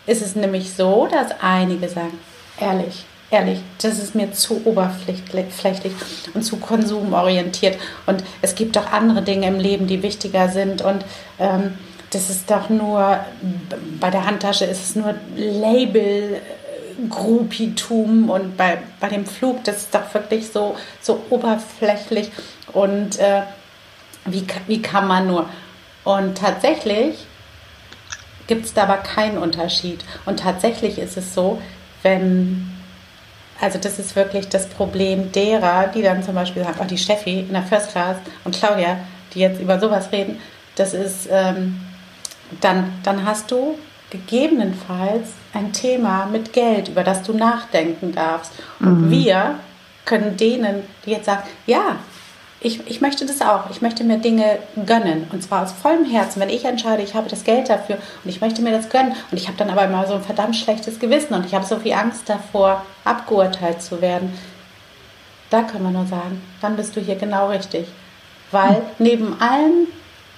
ist 0.05 0.21
es 0.21 0.35
nämlich 0.35 0.73
so, 0.73 1.07
dass 1.07 1.39
einige 1.41 1.89
sagen, 1.89 2.17
ehrlich, 2.59 3.05
ehrlich, 3.31 3.59
das 3.81 3.99
ist 3.99 4.15
mir 4.15 4.31
zu 4.31 4.61
oberflächlich 4.65 5.93
und 6.33 6.43
zu 6.43 6.57
konsumorientiert. 6.57 7.77
Und 8.05 8.23
es 8.41 8.55
gibt 8.55 8.75
doch 8.75 8.91
andere 8.91 9.21
Dinge 9.21 9.47
im 9.47 9.59
Leben, 9.59 9.87
die 9.87 10.01
wichtiger 10.01 10.49
sind. 10.49 10.81
Und 10.81 11.05
ähm, 11.39 11.77
das 12.11 12.29
ist 12.29 12.49
doch 12.49 12.69
nur, 12.69 13.19
bei 13.99 14.09
der 14.09 14.25
Handtasche 14.25 14.65
ist 14.65 14.83
es 14.83 14.95
nur 14.95 15.15
Label. 15.35 16.41
Gruppitum 17.07 18.29
und 18.29 18.57
bei, 18.57 18.79
bei 18.99 19.09
dem 19.09 19.25
Flug, 19.25 19.63
das 19.63 19.77
ist 19.77 19.95
doch 19.95 20.13
wirklich 20.13 20.49
so, 20.49 20.75
so 21.01 21.23
oberflächlich 21.29 22.31
und 22.73 23.19
äh, 23.19 23.43
wie, 24.25 24.45
wie 24.67 24.81
kann 24.81 25.07
man 25.07 25.27
nur? 25.27 25.49
Und 26.03 26.37
tatsächlich 26.37 27.25
gibt 28.47 28.65
es 28.65 28.73
da 28.73 28.83
aber 28.83 28.97
keinen 28.97 29.37
Unterschied. 29.37 30.03
Und 30.25 30.39
tatsächlich 30.39 30.97
ist 30.97 31.17
es 31.17 31.33
so, 31.33 31.61
wenn, 32.01 32.71
also 33.61 33.77
das 33.77 33.99
ist 33.99 34.15
wirklich 34.15 34.49
das 34.49 34.67
Problem 34.67 35.31
derer, 35.31 35.87
die 35.87 36.01
dann 36.01 36.23
zum 36.23 36.35
Beispiel 36.35 36.63
sagen, 36.63 36.79
oh, 36.81 36.85
die 36.85 36.97
Steffi 36.97 37.41
in 37.41 37.53
der 37.53 37.63
First 37.63 37.91
Class 37.91 38.17
und 38.43 38.55
Claudia, 38.55 38.97
die 39.33 39.39
jetzt 39.39 39.61
über 39.61 39.79
sowas 39.79 40.11
reden, 40.11 40.39
das 40.75 40.93
ist, 40.93 41.27
ähm, 41.31 41.79
dann, 42.61 42.91
dann 43.03 43.25
hast 43.25 43.51
du 43.51 43.77
gegebenenfalls 44.09 45.29
ein 45.53 45.73
Thema 45.73 46.25
mit 46.25 46.53
Geld, 46.53 46.89
über 46.89 47.03
das 47.03 47.23
du 47.23 47.33
nachdenken 47.33 48.13
darfst. 48.13 48.53
Und 48.79 49.07
mhm. 49.07 49.11
wir 49.11 49.55
können 50.05 50.37
denen, 50.37 50.83
die 51.05 51.11
jetzt 51.11 51.25
sagen, 51.25 51.43
ja, 51.67 51.97
ich, 52.61 52.85
ich 52.87 52.99
möchte 52.99 53.25
das 53.25 53.41
auch. 53.41 53.69
Ich 53.69 53.81
möchte 53.81 54.03
mir 54.03 54.17
Dinge 54.17 54.59
gönnen. 54.85 55.27
Und 55.31 55.41
zwar 55.41 55.63
aus 55.63 55.71
vollem 55.71 56.05
Herzen. 56.05 56.41
Wenn 56.41 56.49
ich 56.49 56.65
entscheide, 56.65 57.03
ich 57.03 57.13
habe 57.13 57.29
das 57.29 57.45
Geld 57.45 57.69
dafür 57.69 57.97
und 58.23 58.29
ich 58.29 58.41
möchte 58.41 58.61
mir 58.61 58.71
das 58.71 58.89
gönnen. 58.89 59.13
Und 59.31 59.37
ich 59.37 59.47
habe 59.47 59.57
dann 59.57 59.69
aber 59.69 59.85
immer 59.85 60.05
so 60.07 60.15
ein 60.15 60.23
verdammt 60.23 60.55
schlechtes 60.55 60.99
Gewissen 60.99 61.33
und 61.33 61.45
ich 61.45 61.53
habe 61.53 61.65
so 61.65 61.77
viel 61.77 61.93
Angst 61.93 62.27
davor, 62.27 62.85
abgeurteilt 63.05 63.81
zu 63.81 64.01
werden. 64.01 64.33
Da 65.49 65.63
können 65.63 65.85
wir 65.85 65.91
nur 65.91 66.05
sagen, 66.05 66.41
dann 66.61 66.75
bist 66.75 66.95
du 66.95 67.01
hier 67.01 67.15
genau 67.15 67.49
richtig. 67.49 67.87
Weil 68.51 68.75
hm. 68.75 68.81
neben 68.99 69.41
allem 69.41 69.87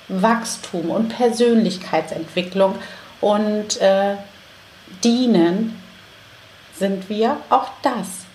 Wachstum 0.07 0.91
und 0.91 1.09
Persönlichkeitsentwicklung 1.09 2.75
und 3.21 3.79
äh, 3.79 4.15
Dienen 5.03 5.81
sind 6.77 7.09
wir 7.09 7.37
auch 7.49 7.69
das. 7.83 8.25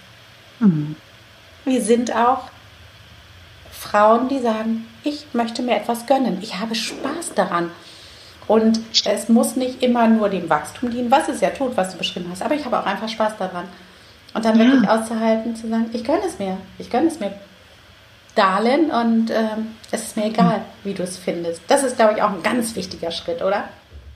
Mhm. 0.60 0.96
Wir 1.64 1.82
sind 1.82 2.14
auch 2.14 2.42
Frauen, 3.70 4.28
die 4.28 4.38
sagen, 4.38 4.86
ich 5.04 5.26
möchte 5.32 5.62
mir 5.62 5.76
etwas 5.76 6.06
gönnen, 6.06 6.38
ich 6.40 6.58
habe 6.58 6.74
Spaß 6.74 7.34
daran. 7.34 7.70
Und 8.46 8.78
es 9.04 9.28
muss 9.28 9.56
nicht 9.56 9.82
immer 9.82 10.06
nur 10.06 10.28
dem 10.28 10.48
Wachstum 10.48 10.90
dienen, 10.90 11.10
was 11.10 11.28
es 11.28 11.40
ja 11.40 11.50
tut, 11.50 11.76
was 11.76 11.92
du 11.92 11.98
beschrieben 11.98 12.28
hast, 12.30 12.42
aber 12.42 12.54
ich 12.54 12.64
habe 12.64 12.78
auch 12.78 12.86
einfach 12.86 13.08
Spaß 13.08 13.36
daran. 13.38 13.64
Und 14.34 14.44
dann 14.44 14.58
ja. 14.58 14.64
wirklich 14.64 14.88
auszuhalten, 14.88 15.56
zu 15.56 15.68
sagen, 15.68 15.90
ich 15.92 16.04
gönne 16.04 16.22
es 16.26 16.38
mir, 16.38 16.56
ich 16.78 16.88
gönne 16.88 17.08
es 17.08 17.18
mir, 17.18 17.32
Darlin, 18.36 18.90
und 18.90 19.30
ähm, 19.30 19.74
es 19.90 20.02
ist 20.02 20.16
mir 20.16 20.26
egal, 20.26 20.60
wie 20.84 20.94
du 20.94 21.02
es 21.02 21.16
findest. 21.16 21.62
Das 21.68 21.82
ist, 21.82 21.96
glaube 21.96 22.14
ich, 22.14 22.22
auch 22.22 22.30
ein 22.30 22.42
ganz 22.42 22.76
wichtiger 22.76 23.10
Schritt, 23.10 23.42
oder? 23.42 23.64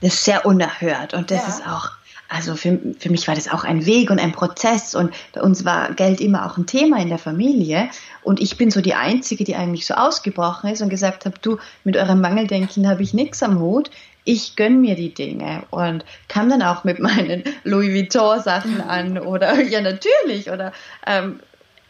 Das 0.01 0.15
ist 0.15 0.25
sehr 0.25 0.45
unerhört 0.45 1.13
und 1.13 1.31
das 1.31 1.43
ja. 1.43 1.47
ist 1.47 1.67
auch 1.67 1.91
also 2.31 2.55
für, 2.55 2.79
für 2.97 3.09
mich 3.09 3.27
war 3.27 3.35
das 3.35 3.51
auch 3.51 3.65
ein 3.65 3.85
Weg 3.85 4.09
und 4.09 4.17
ein 4.17 4.31
Prozess 4.31 4.95
und 4.95 5.13
bei 5.33 5.41
uns 5.41 5.65
war 5.65 5.93
Geld 5.93 6.21
immer 6.21 6.45
auch 6.45 6.57
ein 6.57 6.65
Thema 6.65 7.01
in 7.01 7.09
der 7.09 7.17
Familie 7.17 7.89
und 8.23 8.39
ich 8.39 8.57
bin 8.57 8.71
so 8.71 8.79
die 8.79 8.93
Einzige, 8.93 9.43
die 9.43 9.57
eigentlich 9.57 9.85
so 9.85 9.95
ausgebrochen 9.95 10.69
ist 10.69 10.81
und 10.81 10.87
gesagt 10.87 11.25
habe, 11.25 11.35
du, 11.41 11.57
mit 11.83 11.97
eurem 11.97 12.21
Mangeldenken 12.21 12.87
habe 12.87 13.03
ich 13.03 13.13
nichts 13.13 13.43
am 13.43 13.59
Hut, 13.59 13.91
ich 14.23 14.55
gönne 14.55 14.77
mir 14.77 14.95
die 14.95 15.13
Dinge 15.13 15.63
und 15.71 16.05
kam 16.29 16.49
dann 16.49 16.61
auch 16.61 16.85
mit 16.85 16.99
meinen 17.01 17.43
Louis 17.65 17.93
Vuitton 17.93 18.39
Sachen 18.39 18.79
an 18.79 19.17
oder 19.19 19.59
ja 19.61 19.81
natürlich 19.81 20.49
oder 20.49 20.71
ähm, 21.05 21.41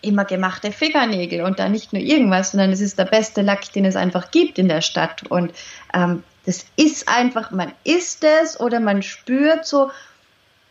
immer 0.01 0.25
gemachte 0.25 0.71
Fingernägel 0.71 1.41
und 1.41 1.59
da 1.59 1.69
nicht 1.69 1.93
nur 1.93 2.01
irgendwas, 2.01 2.51
sondern 2.51 2.71
es 2.71 2.81
ist 2.81 2.97
der 2.97 3.05
beste 3.05 3.43
Lack, 3.43 3.71
den 3.73 3.85
es 3.85 3.95
einfach 3.95 4.31
gibt 4.31 4.57
in 4.57 4.67
der 4.67 4.81
Stadt 4.81 5.21
und 5.29 5.51
ähm, 5.93 6.23
das 6.45 6.65
ist 6.75 7.07
einfach, 7.07 7.51
man 7.51 7.71
isst 7.83 8.23
es 8.23 8.59
oder 8.59 8.79
man 8.79 9.03
spürt 9.03 9.65
so, 9.65 9.91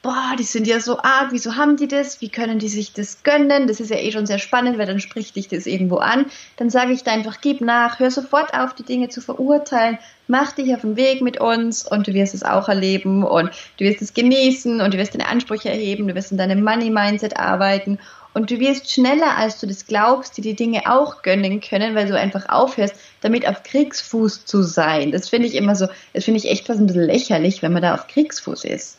boah, 0.02 0.34
die 0.38 0.44
sind 0.44 0.66
ja 0.66 0.80
so 0.80 0.98
arg, 0.98 1.28
wieso 1.30 1.56
haben 1.56 1.76
die 1.76 1.88
das? 1.88 2.20
Wie 2.20 2.30
können 2.30 2.58
die 2.58 2.68
sich 2.68 2.92
das 2.92 3.22
gönnen? 3.22 3.66
Das 3.66 3.80
ist 3.80 3.90
ja 3.90 3.98
eh 3.98 4.10
schon 4.12 4.24
sehr 4.24 4.38
spannend, 4.38 4.78
weil 4.78 4.86
dann 4.86 5.00
spricht 5.00 5.36
dich 5.36 5.48
das 5.48 5.66
irgendwo 5.66 5.96
an. 5.96 6.26
Dann 6.56 6.70
sage 6.70 6.92
ich 6.92 7.04
da 7.04 7.12
einfach, 7.12 7.40
gib 7.40 7.60
nach, 7.60 7.98
hör 7.98 8.10
sofort 8.10 8.54
auf, 8.54 8.74
die 8.74 8.82
Dinge 8.82 9.10
zu 9.10 9.20
verurteilen, 9.20 9.98
mach 10.26 10.52
dich 10.52 10.74
auf 10.74 10.80
den 10.80 10.96
Weg 10.96 11.20
mit 11.20 11.38
uns 11.38 11.86
und 11.86 12.06
du 12.06 12.14
wirst 12.14 12.34
es 12.34 12.42
auch 12.42 12.68
erleben 12.68 13.24
und 13.24 13.50
du 13.76 13.84
wirst 13.84 14.00
es 14.00 14.14
genießen 14.14 14.80
und 14.80 14.94
du 14.94 14.98
wirst 14.98 15.14
deine 15.14 15.28
Ansprüche 15.28 15.68
erheben, 15.68 16.08
du 16.08 16.14
wirst 16.14 16.32
in 16.32 16.38
deinem 16.38 16.64
Money-Mindset 16.64 17.36
arbeiten 17.36 17.98
und 18.32 18.50
du 18.50 18.58
wirst 18.58 18.90
schneller, 18.90 19.36
als 19.36 19.58
du 19.58 19.66
das 19.66 19.86
glaubst, 19.86 20.36
dir 20.36 20.42
die 20.42 20.54
Dinge 20.54 20.82
auch 20.86 21.22
gönnen 21.22 21.60
können, 21.60 21.94
weil 21.94 22.06
du 22.06 22.18
einfach 22.18 22.48
aufhörst, 22.48 22.94
damit 23.20 23.46
auf 23.46 23.62
Kriegsfuß 23.62 24.44
zu 24.44 24.62
sein. 24.62 25.12
Das 25.12 25.28
finde 25.28 25.46
ich 25.48 25.54
immer 25.54 25.76
so, 25.76 25.86
das 26.12 26.24
finde 26.24 26.38
ich 26.38 26.50
echt 26.50 26.66
fast 26.66 26.80
ein 26.80 26.86
bisschen 26.86 27.04
lächerlich, 27.04 27.62
wenn 27.62 27.72
man 27.72 27.82
da 27.82 27.94
auf 27.94 28.06
Kriegsfuß 28.06 28.64
ist. 28.64 28.98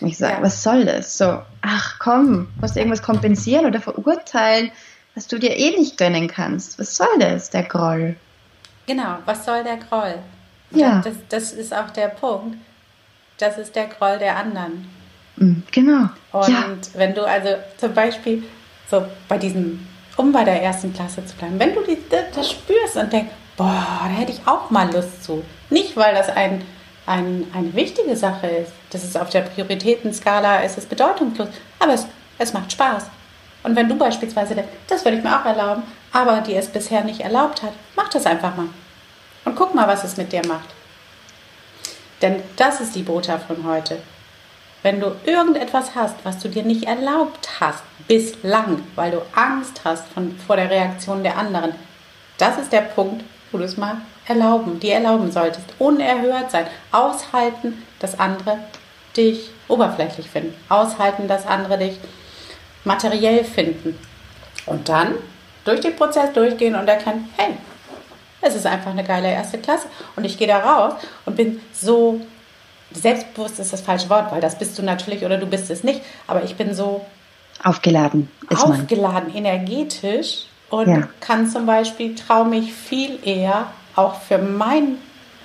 Und 0.00 0.08
ich 0.08 0.18
sage, 0.18 0.34
ja. 0.34 0.42
was 0.42 0.62
soll 0.62 0.84
das? 0.84 1.16
So, 1.16 1.42
ach 1.62 1.98
komm, 1.98 2.48
musst 2.60 2.76
du 2.76 2.80
irgendwas 2.80 3.02
kompensieren 3.02 3.66
oder 3.66 3.80
verurteilen, 3.80 4.70
was 5.14 5.26
du 5.26 5.38
dir 5.38 5.56
eh 5.56 5.70
nicht 5.70 5.96
gönnen 5.96 6.28
kannst. 6.28 6.78
Was 6.78 6.96
soll 6.96 7.18
das, 7.18 7.50
der 7.50 7.62
Groll? 7.62 8.16
Genau, 8.86 9.18
was 9.24 9.44
soll 9.44 9.64
der 9.64 9.78
Groll? 9.78 10.16
Ja. 10.70 11.00
Das, 11.02 11.14
das 11.28 11.52
ist 11.52 11.74
auch 11.74 11.90
der 11.90 12.08
Punkt. 12.08 12.58
Das 13.38 13.58
ist 13.58 13.74
der 13.74 13.86
Groll 13.86 14.18
der 14.18 14.36
anderen. 14.36 14.88
Mm, 15.36 15.62
genau. 15.72 16.10
Und 16.32 16.48
ja. 16.48 16.76
wenn 16.94 17.14
du 17.14 17.24
also 17.24 17.48
zum 17.78 17.94
Beispiel 17.94 18.44
so 18.90 19.04
bei 19.28 19.38
diesem, 19.38 19.86
um 20.16 20.32
bei 20.32 20.44
der 20.44 20.62
ersten 20.62 20.92
Klasse 20.92 21.24
zu 21.24 21.34
bleiben, 21.36 21.58
wenn 21.58 21.74
du 21.74 21.82
die, 21.82 21.98
das 22.34 22.50
spürst 22.50 22.96
und 22.96 23.12
denkst, 23.12 23.32
boah, 23.56 24.00
da 24.02 24.08
hätte 24.08 24.32
ich 24.32 24.46
auch 24.46 24.70
mal 24.70 24.92
Lust 24.92 25.24
zu. 25.24 25.44
Nicht, 25.70 25.96
weil 25.96 26.14
das 26.14 26.28
ein 26.28 26.62
ein, 27.06 27.46
eine 27.54 27.74
wichtige 27.74 28.16
Sache 28.16 28.48
ist. 28.48 28.72
Das 28.90 29.04
ist 29.04 29.16
auf 29.16 29.30
der 29.30 29.42
Prioritätenskala, 29.42 30.58
ist 30.58 30.88
bedeutungslos, 30.88 31.48
aber 31.78 31.94
es, 31.94 32.06
es 32.38 32.52
macht 32.52 32.72
Spaß. 32.72 33.06
Und 33.62 33.74
wenn 33.74 33.88
du 33.88 33.96
beispielsweise 33.96 34.54
denkst, 34.54 34.72
das 34.88 35.04
würde 35.04 35.18
ich 35.18 35.24
mir 35.24 35.40
auch 35.40 35.44
erlauben, 35.44 35.82
aber 36.12 36.40
die 36.40 36.54
es 36.54 36.68
bisher 36.68 37.02
nicht 37.02 37.20
erlaubt 37.20 37.62
hat, 37.62 37.72
mach 37.94 38.08
das 38.08 38.26
einfach 38.26 38.56
mal. 38.56 38.68
Und 39.44 39.56
guck 39.56 39.74
mal, 39.74 39.88
was 39.88 40.04
es 40.04 40.16
mit 40.16 40.32
dir 40.32 40.44
macht. 40.46 40.68
Denn 42.22 42.42
das 42.56 42.80
ist 42.80 42.94
die 42.94 43.02
Botschaft 43.02 43.46
von 43.46 43.64
heute. 43.64 43.98
Wenn 44.82 45.00
du 45.00 45.16
irgendetwas 45.24 45.94
hast, 45.94 46.16
was 46.24 46.38
du 46.38 46.48
dir 46.48 46.62
nicht 46.62 46.84
erlaubt 46.84 47.60
hast, 47.60 47.82
bislang, 48.06 48.82
weil 48.94 49.10
du 49.10 49.22
Angst 49.34 49.80
hast 49.84 50.06
von, 50.08 50.38
vor 50.46 50.56
der 50.56 50.70
Reaktion 50.70 51.22
der 51.22 51.36
anderen, 51.36 51.74
das 52.38 52.58
ist 52.58 52.72
der 52.72 52.82
Punkt, 52.82 53.24
wo 53.52 53.58
du 53.58 53.64
es 53.64 53.76
mal 53.76 53.96
erlauben, 54.26 54.80
die 54.80 54.90
erlauben 54.90 55.30
solltest. 55.30 55.66
Unerhört 55.78 56.50
sein. 56.50 56.66
Aushalten, 56.92 57.82
dass 58.00 58.18
andere 58.18 58.58
dich 59.16 59.50
oberflächlich 59.68 60.28
finden. 60.28 60.54
Aushalten, 60.68 61.28
dass 61.28 61.46
andere 61.46 61.78
dich 61.78 61.98
materiell 62.84 63.44
finden. 63.44 63.98
Und 64.66 64.88
dann 64.88 65.14
durch 65.64 65.80
den 65.80 65.96
Prozess 65.96 66.32
durchgehen 66.32 66.74
und 66.74 66.88
erkennen, 66.88 67.28
hey, 67.36 67.54
es 68.40 68.54
ist 68.54 68.66
einfach 68.66 68.90
eine 68.90 69.04
geile 69.04 69.30
erste 69.30 69.58
Klasse. 69.58 69.86
Und 70.14 70.24
ich 70.24 70.38
gehe 70.38 70.48
da 70.48 70.58
raus 70.58 70.94
und 71.24 71.36
bin 71.36 71.60
so 71.72 72.20
selbstbewusst 72.92 73.58
ist 73.58 73.72
das 73.72 73.80
falsche 73.80 74.08
Wort, 74.08 74.30
weil 74.32 74.40
das 74.40 74.58
bist 74.58 74.78
du 74.78 74.82
natürlich 74.82 75.24
oder 75.24 75.38
du 75.38 75.46
bist 75.46 75.70
es 75.70 75.84
nicht. 75.84 76.00
Aber 76.26 76.44
ich 76.44 76.56
bin 76.56 76.74
so 76.74 77.04
aufgeladen, 77.62 78.30
ist 78.48 78.62
aufgeladen, 78.62 79.28
man. 79.28 79.36
energetisch 79.36 80.46
und 80.70 80.88
ja. 80.88 81.08
kann 81.20 81.48
zum 81.48 81.66
Beispiel, 81.66 82.14
traue 82.14 82.46
mich 82.46 82.72
viel 82.72 83.18
eher 83.24 83.66
auch 83.94 84.20
für, 84.20 84.38
mein, 84.38 84.98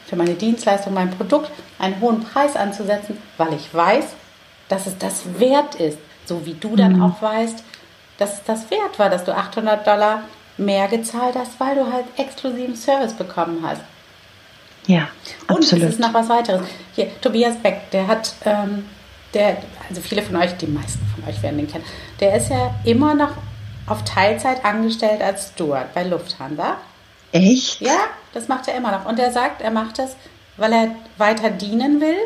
für 0.07 0.15
meine 0.15 0.33
Dienstleistung, 0.33 0.93
mein 0.93 1.11
Produkt 1.11 1.51
einen 1.79 1.99
hohen 2.01 2.23
Preis 2.23 2.55
anzusetzen, 2.55 3.17
weil 3.37 3.53
ich 3.53 3.73
weiß, 3.73 4.05
dass 4.67 4.87
es 4.87 4.97
das 4.97 5.39
wert 5.39 5.75
ist. 5.75 5.99
So 6.25 6.45
wie 6.45 6.53
du 6.53 6.75
dann 6.75 6.97
mhm. 6.97 7.03
auch 7.03 7.21
weißt, 7.21 7.63
dass 8.17 8.33
es 8.33 8.43
das 8.43 8.69
wert 8.69 8.99
war, 8.99 9.09
dass 9.09 9.23
du 9.23 9.35
800 9.35 9.85
Dollar 9.85 10.23
mehr 10.57 10.87
gezahlt 10.87 11.35
hast, 11.35 11.59
weil 11.59 11.75
du 11.75 11.91
halt 11.91 12.05
exklusiven 12.17 12.75
Service 12.75 13.13
bekommen 13.13 13.63
hast. 13.65 13.81
Ja, 14.87 15.09
absolut. 15.47 15.83
Und 15.83 15.89
es 15.89 15.93
ist 15.95 15.99
noch 15.99 16.13
was 16.13 16.29
weiteres. 16.29 16.61
Hier, 16.95 17.09
Tobias 17.21 17.57
Beck, 17.57 17.89
der 17.91 18.07
hat, 18.07 18.33
ähm, 18.45 18.85
der, 19.33 19.57
also 19.87 20.01
viele 20.01 20.21
von 20.21 20.35
euch, 20.35 20.55
die 20.57 20.67
meisten 20.67 21.05
von 21.15 21.27
euch 21.27 21.41
werden 21.41 21.57
den 21.57 21.67
kennen, 21.67 21.85
der 22.19 22.35
ist 22.35 22.49
ja 22.49 22.73
immer 22.83 23.13
noch 23.13 23.31
auf 23.91 24.03
Teilzeit 24.03 24.63
angestellt 24.65 25.21
als 25.21 25.49
Steward 25.49 25.93
bei 25.93 26.03
Lufthansa. 26.03 26.77
Echt? 27.31 27.81
Ja, 27.81 27.97
das 28.33 28.47
macht 28.47 28.67
er 28.67 28.75
immer 28.75 28.91
noch. 28.91 29.05
Und 29.05 29.19
er 29.19 29.31
sagt, 29.31 29.61
er 29.61 29.71
macht 29.71 29.99
das, 29.99 30.15
weil 30.57 30.73
er 30.73 30.95
weiter 31.17 31.49
dienen 31.49 32.01
will 32.01 32.17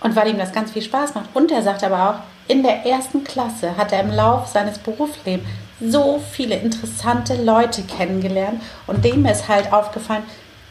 Und 0.00 0.16
weil 0.16 0.28
ihm 0.28 0.38
das 0.38 0.52
ganz 0.52 0.72
viel 0.72 0.82
Spaß 0.82 1.14
macht. 1.14 1.30
Und 1.34 1.50
er 1.50 1.62
sagt 1.62 1.82
aber 1.82 2.10
auch, 2.10 2.48
in 2.48 2.62
der 2.62 2.84
ersten 2.84 3.24
Klasse 3.24 3.76
hat 3.76 3.92
er 3.92 4.00
im 4.00 4.10
Lauf 4.10 4.48
seines 4.48 4.78
Berufslebens 4.78 5.48
so 5.80 6.22
viele 6.32 6.56
interessante 6.56 7.42
Leute 7.42 7.82
kennengelernt. 7.82 8.62
Und 8.86 9.04
dem 9.04 9.24
ist 9.26 9.48
halt 9.48 9.72
aufgefallen, 9.72 10.24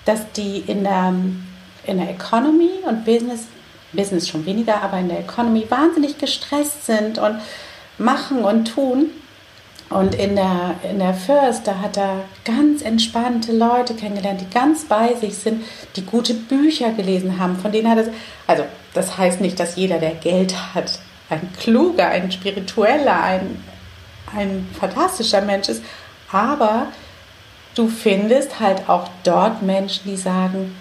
dass 0.05 0.31
die 0.33 0.59
in 0.59 0.83
der, 0.83 1.13
in 1.85 1.97
der 1.97 2.09
Economy 2.09 2.71
und 2.87 3.05
Business, 3.05 3.47
Business 3.91 4.29
schon 4.29 4.45
weniger, 4.45 4.81
aber 4.81 4.99
in 4.99 5.09
der 5.09 5.19
Economy 5.19 5.65
wahnsinnig 5.69 6.17
gestresst 6.17 6.85
sind 6.85 7.17
und 7.17 7.39
machen 7.97 8.43
und 8.43 8.65
tun. 8.65 9.09
Und 9.93 10.15
in 10.15 10.35
der, 10.35 10.75
in 10.89 10.97
der 10.97 11.13
First, 11.13 11.67
da 11.67 11.79
hat 11.79 11.97
er 11.97 12.25
ganz 12.45 12.81
entspannte 12.81 13.55
Leute 13.55 13.93
kennengelernt, 13.93 14.41
die 14.41 14.49
ganz 14.49 14.85
bei 14.85 15.13
sich 15.13 15.35
sind, 15.35 15.63
die 15.95 16.03
gute 16.03 16.33
Bücher 16.33 16.91
gelesen 16.93 17.37
haben, 17.37 17.57
von 17.57 17.71
denen 17.71 17.89
hat 17.89 17.99
er, 17.99 18.13
also 18.47 18.63
das 18.95 19.17
heißt 19.19 19.39
nicht, 19.39 19.59
dass 19.59 19.75
jeder, 19.75 19.99
der 19.99 20.15
Geld 20.15 20.55
hat, 20.73 20.99
ein 21.29 21.47
kluger, 21.59 22.07
ein 22.07 22.31
spiritueller, 22.31 23.21
ein, 23.21 23.63
ein 24.35 24.67
fantastischer 24.79 25.41
Mensch 25.41 25.69
ist, 25.69 25.83
aber 26.31 26.87
du 27.75 27.87
findest 27.87 28.59
halt 28.59 28.89
auch 28.89 29.07
dort 29.23 29.61
Menschen, 29.61 30.05
die 30.05 30.17
sagen, 30.17 30.75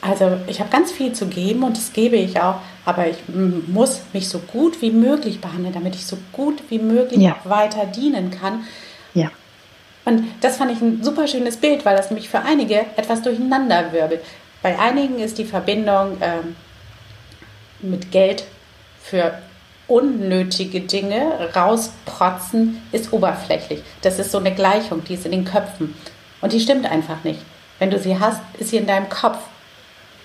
also 0.00 0.38
ich 0.46 0.60
habe 0.60 0.70
ganz 0.70 0.90
viel 0.90 1.12
zu 1.12 1.26
geben 1.26 1.64
und 1.64 1.76
das 1.76 1.92
gebe 1.92 2.16
ich 2.16 2.40
auch, 2.40 2.60
aber 2.88 3.06
ich 3.06 3.18
muss 3.28 4.00
mich 4.14 4.30
so 4.30 4.38
gut 4.38 4.80
wie 4.80 4.90
möglich 4.90 5.42
behandeln, 5.42 5.74
damit 5.74 5.94
ich 5.94 6.06
so 6.06 6.16
gut 6.32 6.62
wie 6.70 6.78
möglich 6.78 7.20
ja. 7.20 7.36
weiter 7.44 7.84
dienen 7.84 8.30
kann. 8.30 8.64
Ja. 9.12 9.30
Und 10.06 10.24
das 10.40 10.56
fand 10.56 10.72
ich 10.72 10.80
ein 10.80 11.04
super 11.04 11.28
schönes 11.28 11.58
Bild, 11.58 11.84
weil 11.84 11.98
das 11.98 12.08
nämlich 12.08 12.30
für 12.30 12.40
einige 12.40 12.80
etwas 12.96 13.20
durcheinander 13.20 13.92
wirbelt. 13.92 14.22
Bei 14.62 14.78
einigen 14.78 15.18
ist 15.18 15.36
die 15.36 15.44
Verbindung 15.44 16.16
ähm, 16.22 16.56
mit 17.80 18.10
Geld 18.10 18.44
für 19.02 19.38
unnötige 19.86 20.80
Dinge 20.80 21.50
rausprotzen, 21.54 22.80
ist 22.92 23.12
oberflächlich. 23.12 23.82
Das 24.00 24.18
ist 24.18 24.32
so 24.32 24.38
eine 24.38 24.54
Gleichung, 24.54 25.04
die 25.04 25.12
ist 25.12 25.26
in 25.26 25.32
den 25.32 25.44
Köpfen. 25.44 25.94
Und 26.40 26.54
die 26.54 26.60
stimmt 26.60 26.90
einfach 26.90 27.22
nicht. 27.22 27.40
Wenn 27.78 27.90
du 27.90 27.98
sie 27.98 28.18
hast, 28.18 28.40
ist 28.58 28.70
sie 28.70 28.78
in 28.78 28.86
deinem 28.86 29.10
Kopf. 29.10 29.40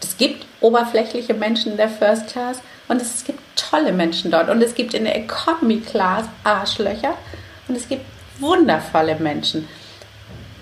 Es 0.03 0.17
gibt 0.17 0.45
oberflächliche 0.61 1.33
Menschen 1.33 1.71
in 1.71 1.77
der 1.77 1.89
First 1.89 2.27
Class 2.27 2.61
und 2.87 3.01
es 3.01 3.23
gibt 3.23 3.39
tolle 3.55 3.91
Menschen 3.91 4.31
dort. 4.31 4.49
Und 4.49 4.61
es 4.61 4.75
gibt 4.75 4.93
in 4.93 5.05
der 5.05 5.15
Economy 5.15 5.79
Class 5.79 6.25
Arschlöcher 6.43 7.15
und 7.67 7.75
es 7.75 7.87
gibt 7.87 8.05
wundervolle 8.39 9.15
Menschen. 9.15 9.67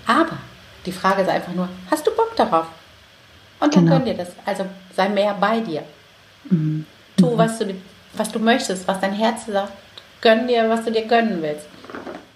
Aber 0.06 0.38
die 0.86 0.92
Frage 0.92 1.22
ist 1.22 1.28
einfach 1.28 1.52
nur, 1.52 1.68
hast 1.90 2.06
du 2.06 2.10
Bock 2.12 2.34
darauf? 2.36 2.66
Und 3.60 3.74
dann 3.74 3.84
genau. 3.84 3.96
gönn 3.98 4.06
dir 4.06 4.14
das. 4.14 4.28
Also 4.44 4.66
sei 4.96 5.08
mehr 5.08 5.34
bei 5.34 5.60
dir. 5.60 5.82
Mhm. 6.44 6.86
Tu, 7.16 7.38
was 7.38 7.58
du, 7.58 7.74
was 8.14 8.30
du 8.32 8.38
möchtest, 8.38 8.86
was 8.88 9.00
dein 9.00 9.12
Herz 9.12 9.46
sagt. 9.46 9.72
Gönn 10.20 10.46
dir, 10.48 10.68
was 10.68 10.84
du 10.84 10.90
dir 10.90 11.06
gönnen 11.06 11.42
willst. 11.42 11.66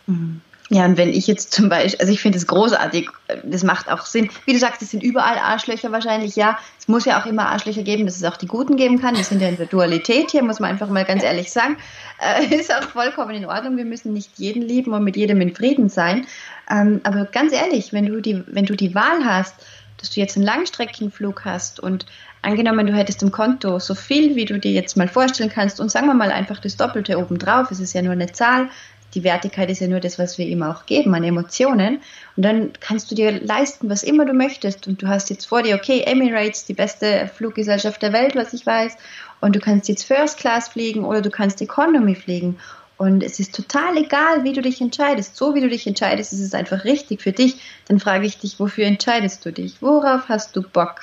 Mhm. 0.06 0.40
Ja, 0.68 0.84
und 0.84 0.96
wenn 0.96 1.10
ich 1.10 1.28
jetzt 1.28 1.52
zum 1.52 1.68
Beispiel, 1.68 2.00
also 2.00 2.12
ich 2.12 2.20
finde 2.20 2.38
es 2.38 2.46
großartig, 2.48 3.08
das 3.44 3.62
macht 3.62 3.88
auch 3.88 4.04
Sinn. 4.04 4.30
Wie 4.46 4.52
du 4.52 4.58
sagst, 4.58 4.82
es 4.82 4.90
sind 4.90 5.02
überall 5.02 5.38
Arschlöcher 5.38 5.92
wahrscheinlich, 5.92 6.34
ja. 6.34 6.58
Es 6.78 6.88
muss 6.88 7.04
ja 7.04 7.20
auch 7.20 7.26
immer 7.26 7.46
Arschlöcher 7.46 7.84
geben, 7.84 8.04
dass 8.04 8.16
es 8.16 8.24
auch 8.24 8.36
die 8.36 8.48
Guten 8.48 8.76
geben 8.76 9.00
kann. 9.00 9.16
Wir 9.16 9.22
sind 9.22 9.40
ja 9.40 9.48
in 9.48 9.56
der 9.56 9.66
Dualität 9.66 10.32
hier, 10.32 10.42
muss 10.42 10.58
man 10.58 10.70
einfach 10.70 10.88
mal 10.88 11.04
ganz 11.04 11.22
ehrlich 11.22 11.52
sagen. 11.52 11.76
Äh, 12.18 12.52
ist 12.56 12.74
auch 12.74 12.82
vollkommen 12.82 13.36
in 13.36 13.46
Ordnung. 13.46 13.76
Wir 13.76 13.84
müssen 13.84 14.12
nicht 14.12 14.38
jeden 14.38 14.62
lieben 14.62 14.92
und 14.92 15.04
mit 15.04 15.16
jedem 15.16 15.40
in 15.40 15.54
Frieden 15.54 15.88
sein. 15.88 16.26
Ähm, 16.68 17.00
aber 17.04 17.26
ganz 17.26 17.52
ehrlich, 17.52 17.92
wenn 17.92 18.06
du 18.06 18.20
die, 18.20 18.42
wenn 18.48 18.64
du 18.64 18.74
die 18.74 18.94
Wahl 18.94 19.24
hast, 19.24 19.54
dass 19.98 20.10
du 20.10 20.20
jetzt 20.20 20.36
einen 20.36 20.44
Langstreckenflug 20.44 21.44
hast 21.44 21.80
und 21.80 22.06
angenommen, 22.42 22.86
du 22.86 22.92
hättest 22.92 23.22
im 23.22 23.30
Konto 23.30 23.78
so 23.78 23.94
viel, 23.94 24.36
wie 24.36 24.44
du 24.44 24.58
dir 24.58 24.72
jetzt 24.72 24.96
mal 24.96 25.08
vorstellen 25.08 25.50
kannst 25.50 25.80
und 25.80 25.90
sagen 25.90 26.06
wir 26.06 26.14
mal 26.14 26.30
einfach 26.30 26.60
das 26.60 26.76
Doppelte 26.76 27.18
obendrauf, 27.18 27.70
es 27.70 27.80
ist 27.80 27.92
ja 27.92 28.02
nur 28.02 28.12
eine 28.12 28.30
Zahl, 28.32 28.68
die 29.16 29.24
Wertigkeit 29.24 29.70
ist 29.70 29.80
ja 29.80 29.88
nur 29.88 30.00
das, 30.00 30.18
was 30.18 30.36
wir 30.36 30.46
ihm 30.46 30.62
auch 30.62 30.84
geben 30.84 31.14
an 31.14 31.24
Emotionen. 31.24 32.00
Und 32.36 32.44
dann 32.44 32.72
kannst 32.80 33.10
du 33.10 33.14
dir 33.14 33.32
leisten, 33.40 33.88
was 33.88 34.02
immer 34.02 34.26
du 34.26 34.34
möchtest. 34.34 34.86
Und 34.86 35.00
du 35.00 35.08
hast 35.08 35.30
jetzt 35.30 35.46
vor 35.46 35.62
dir, 35.62 35.74
okay, 35.74 36.02
Emirates, 36.02 36.66
die 36.66 36.74
beste 36.74 37.30
Fluggesellschaft 37.34 38.02
der 38.02 38.12
Welt, 38.12 38.36
was 38.36 38.52
ich 38.52 38.66
weiß. 38.66 38.96
Und 39.40 39.56
du 39.56 39.60
kannst 39.60 39.88
jetzt 39.88 40.04
First 40.04 40.38
Class 40.38 40.68
fliegen 40.68 41.04
oder 41.04 41.22
du 41.22 41.30
kannst 41.30 41.62
Economy 41.62 42.14
fliegen. 42.14 42.58
Und 42.98 43.22
es 43.22 43.40
ist 43.40 43.54
total 43.54 43.96
egal, 43.96 44.44
wie 44.44 44.52
du 44.52 44.60
dich 44.60 44.82
entscheidest. 44.82 45.34
So 45.34 45.54
wie 45.54 45.62
du 45.62 45.68
dich 45.68 45.86
entscheidest, 45.86 46.34
ist 46.34 46.40
es 46.40 46.54
einfach 46.54 46.84
richtig 46.84 47.22
für 47.22 47.32
dich. 47.32 47.56
Dann 47.88 47.98
frage 47.98 48.26
ich 48.26 48.38
dich, 48.38 48.60
wofür 48.60 48.84
entscheidest 48.84 49.44
du 49.46 49.52
dich? 49.52 49.80
Worauf 49.80 50.28
hast 50.28 50.54
du 50.56 50.62
Bock? 50.62 51.00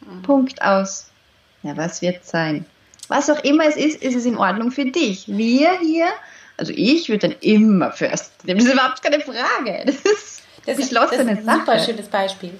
Mhm. 0.00 0.22
Punkt 0.22 0.62
aus. 0.62 1.10
Ja, 1.64 1.76
was 1.76 2.00
wird 2.00 2.24
sein? 2.24 2.64
Was 3.08 3.28
auch 3.28 3.42
immer 3.42 3.66
es 3.66 3.76
ist, 3.76 4.02
ist 4.02 4.14
es 4.14 4.24
in 4.24 4.36
Ordnung 4.38 4.70
für 4.70 4.84
dich. 4.84 5.26
Wir 5.26 5.78
hier 5.80 6.06
also 6.56 6.72
ich 6.74 7.08
würde 7.08 7.28
dann 7.28 7.36
immer 7.40 7.92
First 7.92 8.44
nehmen. 8.44 8.58
Das 8.58 8.68
ist 8.68 8.74
überhaupt 8.74 9.02
keine 9.02 9.20
Frage. 9.20 9.82
Das 9.86 9.96
ist 9.96 10.42
das 10.66 10.78
ist, 10.78 10.92
das 10.92 11.12
ist 11.12 11.28
ein 11.28 11.44
super 11.44 11.78
schönes 11.78 12.08
Beispiel. 12.08 12.58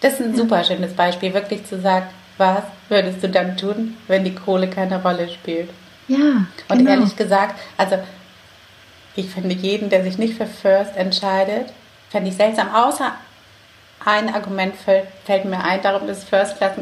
Das 0.00 0.14
ist 0.14 0.20
ein 0.20 0.36
super 0.36 0.64
schönes 0.64 0.94
Beispiel, 0.94 1.32
wirklich 1.32 1.64
zu 1.64 1.80
sagen, 1.80 2.06
was 2.38 2.64
würdest 2.88 3.22
du 3.22 3.28
dann 3.28 3.56
tun, 3.56 3.96
wenn 4.08 4.24
die 4.24 4.34
Kohle 4.34 4.68
keine 4.68 5.00
Rolle 5.00 5.28
spielt? 5.28 5.70
Ja. 6.08 6.46
Und 6.68 6.78
genau. 6.78 6.90
ehrlich 6.90 7.14
gesagt, 7.16 7.60
also 7.76 7.98
ich 9.14 9.30
finde 9.30 9.54
jeden, 9.54 9.90
der 9.90 10.02
sich 10.02 10.18
nicht 10.18 10.34
für 10.34 10.46
First 10.46 10.96
entscheidet, 10.96 11.72
fände 12.08 12.30
ich 12.30 12.36
seltsam. 12.36 12.74
Außer 12.74 13.12
ein 14.04 14.34
Argument 14.34 14.74
fällt, 14.74 15.06
fällt 15.24 15.44
mir 15.44 15.62
ein, 15.62 15.82
darum, 15.82 16.08
dass 16.08 16.24
First 16.24 16.56
Class 16.56 16.72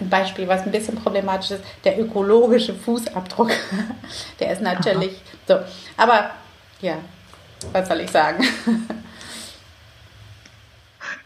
ein 0.00 0.08
Beispiel, 0.08 0.48
was 0.48 0.62
ein 0.62 0.72
bisschen 0.72 0.96
problematisch 0.96 1.52
ist, 1.52 1.64
der 1.84 1.98
ökologische 2.00 2.74
Fußabdruck. 2.74 3.50
Der 4.40 4.52
ist 4.52 4.62
natürlich 4.62 5.12
Aha. 5.48 5.64
so. 5.96 6.02
Aber 6.02 6.30
ja, 6.80 6.96
was 7.72 7.88
soll 7.88 8.00
ich 8.00 8.10
sagen? 8.10 8.44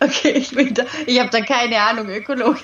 Okay, 0.00 0.30
ich, 0.30 0.56
ich 0.56 1.18
habe 1.18 1.30
da 1.30 1.40
keine 1.40 1.80
Ahnung 1.80 2.08
ökologisch. 2.08 2.62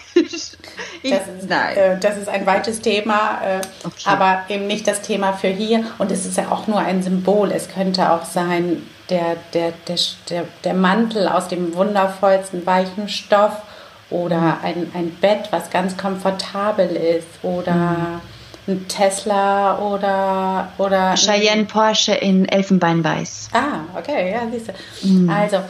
Ich, 1.03 1.11
das, 1.11 1.27
ist, 1.27 1.49
nein. 1.49 1.77
Äh, 1.77 1.99
das 1.99 2.17
ist 2.17 2.29
ein 2.29 2.47
weites 2.47 2.81
Thema, 2.81 3.41
äh, 3.45 3.61
okay. 3.85 4.05
aber 4.05 4.45
eben 4.49 4.69
nicht 4.69 4.87
das 4.87 5.03
Thema 5.03 5.33
für 5.33 5.49
hier. 5.49 5.85
Und 5.99 6.13
es 6.13 6.27
ist 6.27 6.37
ja 6.37 6.51
auch 6.51 6.69
nur 6.69 6.79
ein 6.79 7.03
Symbol. 7.03 7.51
Es 7.51 7.69
könnte 7.69 8.13
auch 8.13 8.25
sein, 8.25 8.89
der, 9.11 9.37
der, 9.53 9.73
der, 9.89 9.97
der, 10.31 10.45
der 10.63 10.75
Mantel 10.75 11.27
aus 11.29 11.49
dem 11.49 11.75
wundervollsten 11.75 12.65
weichen 12.67 13.09
Stoff 13.09 13.63
oder 14.11 14.59
ein, 14.63 14.91
ein 14.95 15.11
Bett, 15.21 15.49
was 15.51 15.71
ganz 15.71 15.97
komfortabel 15.97 16.89
ist 16.89 17.27
oder 17.43 17.75
mhm. 17.75 18.21
ein 18.67 18.89
Tesla 18.89 19.79
oder 19.79 20.73
oder 20.79 21.15
Cheyenne 21.15 21.65
Porsche 21.65 22.13
in 22.15 22.47
Elfenbeinweiß. 22.49 23.51
Ah, 23.53 23.99
okay, 23.99 24.33
ja, 24.33 24.43
siehst 24.51 24.69
du. 24.69 25.09
Mhm. 25.09 25.31
Also 25.31 25.61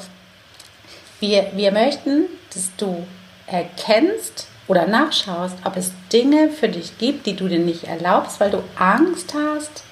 wir, 1.20 1.46
wir 1.54 1.72
möchten, 1.72 2.24
dass 2.52 2.70
du 2.76 3.06
erkennst 3.46 4.48
oder 4.66 4.86
nachschaust, 4.86 5.56
ob 5.64 5.76
es 5.76 5.92
Dinge 6.12 6.48
für 6.48 6.68
dich 6.68 6.98
gibt, 6.98 7.26
die 7.26 7.36
du 7.36 7.48
dir 7.48 7.58
nicht 7.58 7.84
erlaubst, 7.84 8.40
weil 8.40 8.50
du 8.50 8.62
Angst 8.76 9.34
hast 9.34 9.84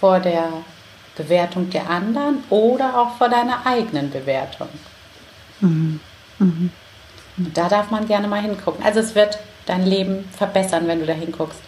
vor 0.00 0.20
der 0.20 0.48
Bewertung 1.16 1.70
der 1.70 1.88
anderen 1.88 2.44
oder 2.50 2.98
auch 2.98 3.16
vor 3.16 3.28
deiner 3.28 3.66
eigenen 3.66 4.10
Bewertung. 4.10 4.68
Mhm. 5.60 6.00
Mhm. 6.38 6.70
Und 7.36 7.56
da 7.56 7.68
darf 7.68 7.90
man 7.90 8.06
gerne 8.06 8.28
mal 8.28 8.40
hingucken. 8.40 8.84
Also 8.84 9.00
es 9.00 9.14
wird 9.14 9.38
dein 9.66 9.84
Leben 9.84 10.28
verbessern, 10.36 10.86
wenn 10.86 11.00
du 11.00 11.06
da 11.06 11.12
hinguckst. 11.12 11.60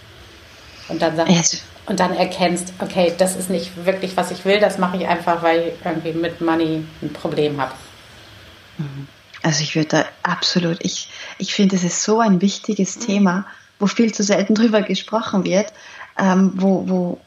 Und 0.88 1.02
dann 1.02 1.16
sagst 1.16 1.32
yes. 1.32 1.62
und 1.86 1.98
dann 1.98 2.14
erkennst, 2.14 2.72
okay, 2.78 3.12
das 3.18 3.34
ist 3.34 3.50
nicht 3.50 3.84
wirklich, 3.84 4.16
was 4.16 4.30
ich 4.30 4.44
will, 4.44 4.60
das 4.60 4.78
mache 4.78 4.96
ich 4.96 5.08
einfach, 5.08 5.42
weil 5.42 5.68
ich 5.68 5.84
irgendwie 5.84 6.12
mit 6.12 6.40
Money 6.40 6.84
ein 7.02 7.12
Problem 7.12 7.60
habe. 7.60 7.72
Mhm. 8.78 9.08
Also 9.42 9.62
ich 9.62 9.74
würde 9.74 9.88
da 9.88 10.04
absolut, 10.22 10.78
ich, 10.80 11.08
ich 11.38 11.54
finde, 11.54 11.76
es 11.76 11.84
ist 11.84 12.02
so 12.02 12.20
ein 12.20 12.40
wichtiges 12.40 12.96
mhm. 12.96 13.00
Thema, 13.00 13.46
wo 13.78 13.86
viel 13.86 14.12
zu 14.14 14.22
selten 14.22 14.54
drüber 14.54 14.82
gesprochen 14.82 15.44
wird, 15.44 15.72
ähm, 16.18 16.52
wo, 16.54 16.88
wo, 16.88 17.20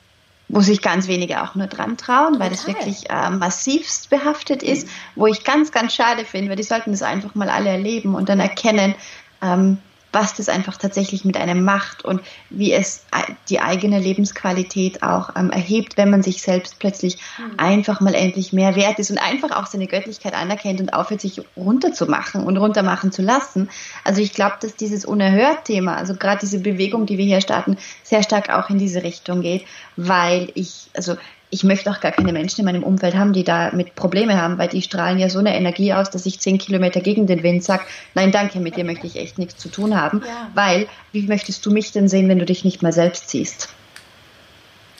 wo 0.49 0.61
sich 0.61 0.81
ganz 0.81 1.07
wenige 1.07 1.43
auch 1.43 1.55
nur 1.55 1.67
dran 1.67 1.95
trauen, 1.95 2.39
weil 2.39 2.51
es 2.51 2.67
wirklich 2.67 3.09
äh, 3.09 3.29
massivst 3.29 4.09
behaftet 4.09 4.63
ist, 4.63 4.87
mhm. 4.87 4.91
wo 5.15 5.27
ich 5.27 5.43
ganz, 5.43 5.71
ganz 5.71 5.93
schade 5.93 6.25
finde, 6.25 6.49
weil 6.49 6.57
die 6.57 6.63
sollten 6.63 6.91
das 6.91 7.03
einfach 7.03 7.35
mal 7.35 7.49
alle 7.49 7.69
erleben 7.69 8.15
und 8.15 8.29
dann 8.29 8.39
erkennen, 8.39 8.95
ähm, 9.41 9.77
was 10.11 10.33
das 10.33 10.49
einfach 10.49 10.77
tatsächlich 10.77 11.23
mit 11.23 11.37
einem 11.37 11.63
macht 11.63 12.03
und 12.03 12.21
wie 12.49 12.73
es 12.73 13.05
die 13.49 13.59
eigene 13.59 13.99
Lebensqualität 13.99 15.03
auch 15.03 15.35
ähm, 15.35 15.51
erhebt, 15.51 15.97
wenn 15.97 16.09
man 16.09 16.23
sich 16.23 16.41
selbst 16.41 16.79
plötzlich 16.79 17.17
mhm. 17.37 17.53
einfach 17.57 18.01
mal 18.01 18.15
endlich 18.15 18.51
mehr 18.51 18.75
wert 18.75 18.99
ist 18.99 19.11
und 19.11 19.19
einfach 19.19 19.51
auch 19.51 19.67
seine 19.67 19.87
Göttlichkeit 19.87 20.33
anerkennt 20.33 20.81
und 20.81 20.93
aufhört, 20.93 21.21
sich 21.21 21.41
runterzumachen 21.55 22.43
und 22.43 22.57
runtermachen 22.57 23.11
zu 23.11 23.21
lassen. 23.21 23.69
Also 24.03 24.21
ich 24.21 24.33
glaube, 24.33 24.55
dass 24.61 24.75
dieses 24.75 25.05
Unerhört-Thema, 25.05 25.95
also 25.95 26.15
gerade 26.15 26.39
diese 26.39 26.59
Bewegung, 26.59 27.05
die 27.05 27.17
wir 27.17 27.25
hier 27.25 27.41
starten, 27.41 27.77
sehr 28.03 28.23
stark 28.23 28.49
auch 28.49 28.69
in 28.69 28.79
diese 28.79 29.03
Richtung 29.03 29.41
geht, 29.41 29.65
weil 29.95 30.51
ich, 30.55 30.89
also 30.95 31.15
ich 31.51 31.63
möchte 31.63 31.89
auch 31.89 31.99
gar 31.99 32.11
keine 32.11 32.31
Menschen 32.31 32.59
in 32.59 32.65
meinem 32.65 32.83
Umfeld 32.83 33.15
haben, 33.15 33.33
die 33.33 33.43
da 33.43 33.71
mit 33.71 33.95
Probleme 33.95 34.39
haben, 34.39 34.57
weil 34.57 34.67
die 34.67 34.81
strahlen 34.81 35.17
ja 35.17 35.29
so 35.29 35.39
eine 35.39 35.55
Energie 35.55 35.93
aus, 35.93 36.11
dass 36.11 36.25
ich 36.25 36.39
zehn 36.39 36.59
Kilometer 36.59 37.01
gegen 37.01 37.25
den 37.25 37.41
Wind 37.41 37.63
sage, 37.63 37.83
nein, 38.13 38.31
danke, 38.31 38.59
mit 38.59 38.77
dir 38.77 38.83
möchte 38.83 39.07
ich 39.07 39.15
echt 39.15 39.39
nichts 39.39 39.57
zu 39.57 39.69
tun 39.69 39.99
haben, 39.99 40.21
ja. 40.25 40.49
weil 40.53 40.87
wie 41.11 41.23
möchtest 41.23 41.65
du 41.65 41.71
mich 41.71 41.91
denn 41.91 42.07
sehen, 42.07 42.29
wenn 42.29 42.39
du 42.39 42.45
dich 42.45 42.63
nicht 42.63 42.83
mal 42.83 42.93
selbst 42.93 43.29
siehst? 43.29 43.69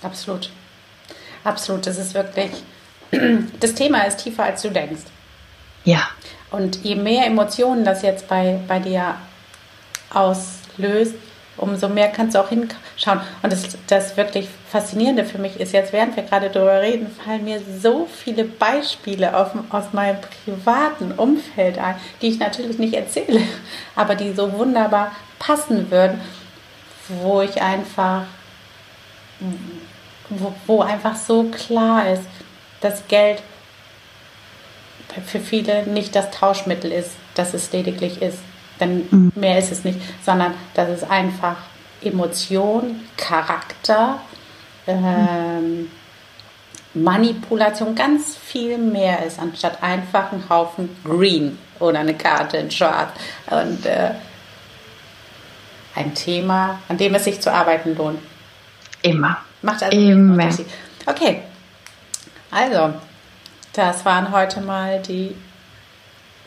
Absolut. 0.02 0.50
Absolut. 1.44 1.86
Das 1.86 1.98
ist 1.98 2.16
wirklich, 2.16 2.52
das 3.60 3.76
Thema 3.76 4.04
ist 4.08 4.24
tiefer, 4.24 4.44
als 4.44 4.62
du 4.62 4.72
denkst. 4.72 5.04
Ja. 5.84 6.10
Und 6.52 6.84
je 6.84 6.96
mehr 6.96 7.28
Emotionen 7.28 7.86
das 7.86 8.02
jetzt 8.02 8.28
bei, 8.28 8.60
bei 8.68 8.80
dir 8.80 9.16
auslöst, 10.12 11.14
umso 11.60 11.90
mehr 11.90 12.10
kannst 12.10 12.36
du 12.36 12.40
auch 12.40 12.50
hinschauen. 12.50 13.22
Und 13.42 13.52
das, 13.52 13.78
das 13.88 14.18
wirklich 14.18 14.48
Faszinierende 14.70 15.26
für 15.26 15.38
mich 15.38 15.60
ist, 15.60 15.74
jetzt 15.74 15.94
während 15.94 16.16
wir 16.16 16.24
gerade 16.24 16.50
darüber 16.50 16.82
reden, 16.82 17.08
fallen 17.24 17.44
mir 17.44 17.62
so 17.82 18.06
viele 18.06 18.44
Beispiele 18.44 19.36
auf, 19.36 19.52
aus 19.70 19.94
meinem 19.94 20.18
privaten 20.46 21.12
Umfeld 21.14 21.78
ein, 21.78 21.96
die 22.22 22.30
ich 22.30 22.40
natürlich 22.40 22.78
nicht 22.78 22.94
erzähle, 22.94 23.42
aber 23.96 24.16
die 24.16 24.34
so 24.34 24.54
wunderbar 24.54 25.12
passen 25.40 25.90
würden, 25.90 26.22
wo 27.08 27.42
ich 27.42 27.62
einfach, 27.62 28.24
wo, 30.30 30.54
wo 30.68 30.82
einfach 30.82 31.16
so 31.16 31.46
klar 31.46 32.12
ist, 32.12 32.24
dass 32.82 33.08
Geld 33.08 33.42
für 35.26 35.40
viele 35.40 35.88
nicht 35.88 36.16
das 36.16 36.32
Tauschmittel 36.32 36.92
ist, 36.92 37.12
das 37.36 37.54
es 37.54 37.72
lediglich 37.72 38.22
ist. 38.22 38.38
Denn 38.80 39.08
mhm. 39.10 39.32
mehr 39.36 39.60
ist 39.60 39.72
es 39.72 39.84
nicht, 39.84 40.00
sondern 40.24 40.54
dass 40.74 40.90
es 40.90 41.04
einfach 41.04 41.58
Emotion, 42.02 43.02
Charakter, 43.18 44.20
ähm, 44.88 45.92
Manipulation 46.94 47.94
ganz 47.94 48.36
viel 48.36 48.78
mehr 48.78 49.26
ist, 49.26 49.40
anstatt 49.40 49.84
einfach 49.84 50.32
ein 50.32 50.44
Haufen 50.50 50.90
Green 51.04 51.58
oder 51.80 52.00
eine 52.00 52.16
Karte 52.16 52.58
in 52.58 52.72
Schwarz. 52.72 53.12
Und 53.50 53.86
äh, 53.86 54.12
ein 55.96 56.14
Thema, 56.14 56.80
an 56.88 56.98
dem 56.98 57.14
es 57.16 57.26
sich 57.26 57.42
zu 57.42 57.54
arbeiten 57.54 57.96
lohnt. 57.96 58.20
Immer. 59.02 59.38
Macht 59.62 59.84
also 59.84 59.98
Immer. 59.98 60.50
Okay, 61.06 61.44
also, 62.52 62.94
das 63.74 64.06
waren 64.06 64.32
heute 64.32 64.62
mal 64.62 65.02
die 65.02 65.36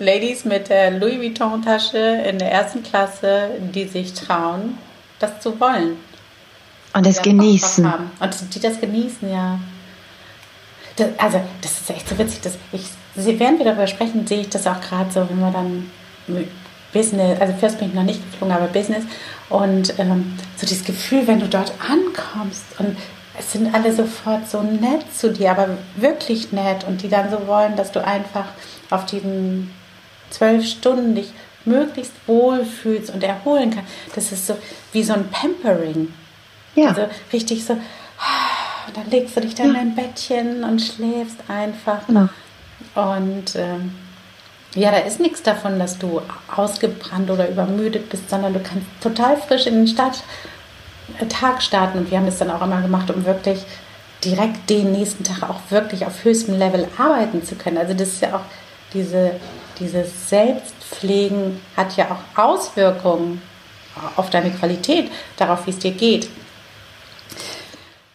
Ladies 0.03 0.45
mit 0.45 0.69
der 0.69 0.91
Louis 0.91 1.19
Vuitton-Tasche 1.19 2.23
in 2.29 2.39
der 2.39 2.51
ersten 2.51 2.83
Klasse, 2.83 3.51
die 3.73 3.87
sich 3.87 4.13
trauen, 4.15 4.77
das 5.21 5.41
zu 5.41 5.59
wollen. 5.61 5.97
Und 6.93 7.07
es 7.07 7.23
genießen. 7.23 7.85
Und 8.21 8.55
die 8.55 8.61
das 8.61 8.81
genießen, 8.81 9.33
ja. 9.33 9.59
Das, 10.97 11.09
also, 11.19 11.41
das 11.63 11.81
ist 11.81 11.91
echt 11.91 12.09
so 12.09 12.19
witzig. 12.19 12.41
Dass 12.43 12.59
ich, 12.73 12.85
während 13.15 13.59
wir 13.59 13.65
darüber 13.65 13.87
sprechen, 13.87 14.27
sehe 14.27 14.41
ich 14.41 14.51
das 14.51 14.67
auch 14.67 14.81
gerade 14.81 15.11
so, 15.11 15.27
wenn 15.29 15.39
wir 15.39 15.51
dann 15.53 15.91
Business, 16.93 17.41
also 17.41 17.55
First 17.55 17.79
bin 17.79 17.89
ich 17.89 17.95
noch 17.95 18.03
nicht 18.03 18.21
geflogen, 18.31 18.55
aber 18.55 18.67
Business. 18.67 19.05
Und 19.49 19.99
ähm, 19.99 20.37
so 20.57 20.67
dieses 20.67 20.85
Gefühl, 20.85 21.27
wenn 21.27 21.41
du 21.41 21.49
dort 21.49 21.73
ankommst 21.81 22.65
und 22.79 22.97
es 23.39 23.53
sind 23.53 23.75
alle 23.75 23.95
sofort 23.95 24.49
so 24.51 24.63
nett 24.63 25.05
zu 25.17 25.33
dir, 25.33 25.53
aber 25.53 25.79
wirklich 25.97 26.53
nett 26.53 26.85
und 26.85 27.03
die 27.03 27.09
dann 27.09 27.31
so 27.31 27.47
wollen, 27.47 27.77
dass 27.77 27.93
du 27.93 28.05
einfach 28.05 28.45
auf 28.91 29.07
diesen 29.07 29.71
zwölf 30.33 30.67
Stunden 30.67 31.15
dich 31.15 31.33
möglichst 31.65 32.13
wohl 32.27 32.65
fühlst 32.65 33.13
und 33.13 33.23
erholen 33.23 33.71
kannst. 33.71 33.91
Das 34.15 34.33
ist 34.33 34.47
so 34.47 34.57
wie 34.93 35.03
so 35.03 35.13
ein 35.13 35.29
Pampering. 35.31 36.13
Ja. 36.75 36.89
Also 36.89 37.09
richtig 37.33 37.65
so, 37.65 37.75
und 38.87 38.97
dann 38.97 39.11
legst 39.11 39.37
du 39.37 39.41
dich 39.41 39.55
dann 39.55 39.75
ja. 39.75 39.81
in 39.81 39.95
dein 39.95 39.95
Bettchen 39.95 40.65
und 40.65 40.81
schläfst 40.81 41.39
einfach. 41.49 42.07
Genau. 42.07 42.29
Und 42.95 43.55
ähm, 43.57 43.95
ja, 44.75 44.91
da 44.91 44.99
ist 44.99 45.21
nichts 45.21 45.43
davon, 45.43 45.79
dass 45.79 45.99
du 45.99 46.21
ausgebrannt 46.55 47.31
oder 47.31 47.49
übermüdet 47.49 48.09
bist, 48.11 48.29
sondern 48.31 48.55
du 48.55 48.61
kannst 48.61 48.87
total 49.01 49.37
frisch 49.37 49.67
in 49.67 49.75
den 49.75 49.87
Start, 49.87 50.23
äh, 51.21 51.27
Tag 51.27 51.63
starten. 51.63 51.99
Und 51.99 52.11
wir 52.11 52.19
haben 52.19 52.27
das 52.27 52.39
dann 52.39 52.51
auch 52.51 52.63
immer 52.63 52.81
gemacht, 52.81 53.11
um 53.11 53.25
wirklich 53.25 53.61
direkt 54.25 54.71
den 54.71 54.93
nächsten 54.93 55.25
Tag 55.25 55.49
auch 55.49 55.61
wirklich 55.71 56.07
auf 56.07 56.25
höchstem 56.25 56.59
Level 56.59 56.87
arbeiten 56.97 57.45
zu 57.45 57.55
können. 57.55 57.79
Also 57.79 57.93
das 57.93 58.09
ist 58.09 58.23
ja 58.23 58.37
auch 58.37 58.45
diese 58.95 59.33
dieses 59.83 60.29
Selbstpflegen 60.29 61.61
hat 61.77 61.97
ja 61.97 62.07
auch 62.11 62.39
Auswirkungen 62.39 63.43
auf 64.17 64.31
deine 64.31 64.51
Qualität, 64.51 65.11
darauf, 65.37 65.67
wie 65.67 65.71
es 65.71 65.79
dir 65.79 65.91
geht. 65.91 66.29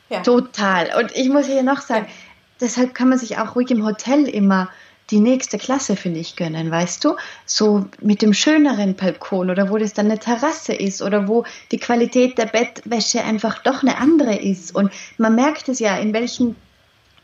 Ja. 0.10 0.22
Total. 0.22 0.90
Und 0.98 1.16
ich 1.16 1.30
muss 1.30 1.46
hier 1.46 1.64
noch 1.64 1.82
sagen, 1.82 2.06
ja. 2.08 2.14
deshalb 2.62 2.96
kann 2.96 3.10
man 3.10 3.20
sich 3.20 3.38
auch 3.38 3.56
ruhig 3.56 3.70
im 3.72 3.86
Hotel 3.86 4.28
immer 4.28 4.70
die 5.10 5.20
nächste 5.20 5.58
Klasse, 5.58 5.96
finde 5.96 6.20
ich, 6.20 6.36
gönnen, 6.36 6.70
weißt 6.70 7.04
du? 7.06 7.16
So 7.46 7.86
mit 8.02 8.22
dem 8.22 8.34
schöneren 8.34 8.96
Balkon 8.96 9.50
oder 9.50 9.70
wo 9.70 9.78
das 9.78 9.94
dann 9.94 10.08
eine 10.08 10.20
Terrasse 10.20 10.74
ist 10.74 11.02
oder 11.02 11.28
wo 11.28 11.46
die 11.72 11.78
Qualität 11.78 12.38
der 12.38 12.48
Bettwäsche 12.48 13.24
einfach 13.24 13.64
doch 13.64 13.84
eine 13.84 13.98
andere 13.98 14.36
ist. 14.36 14.76
Und 14.76 14.92
man 15.18 15.36
merkt 15.36 15.70
es 15.70 15.80
ja, 15.80 15.98
in 15.98 16.14
welchen 16.14 16.56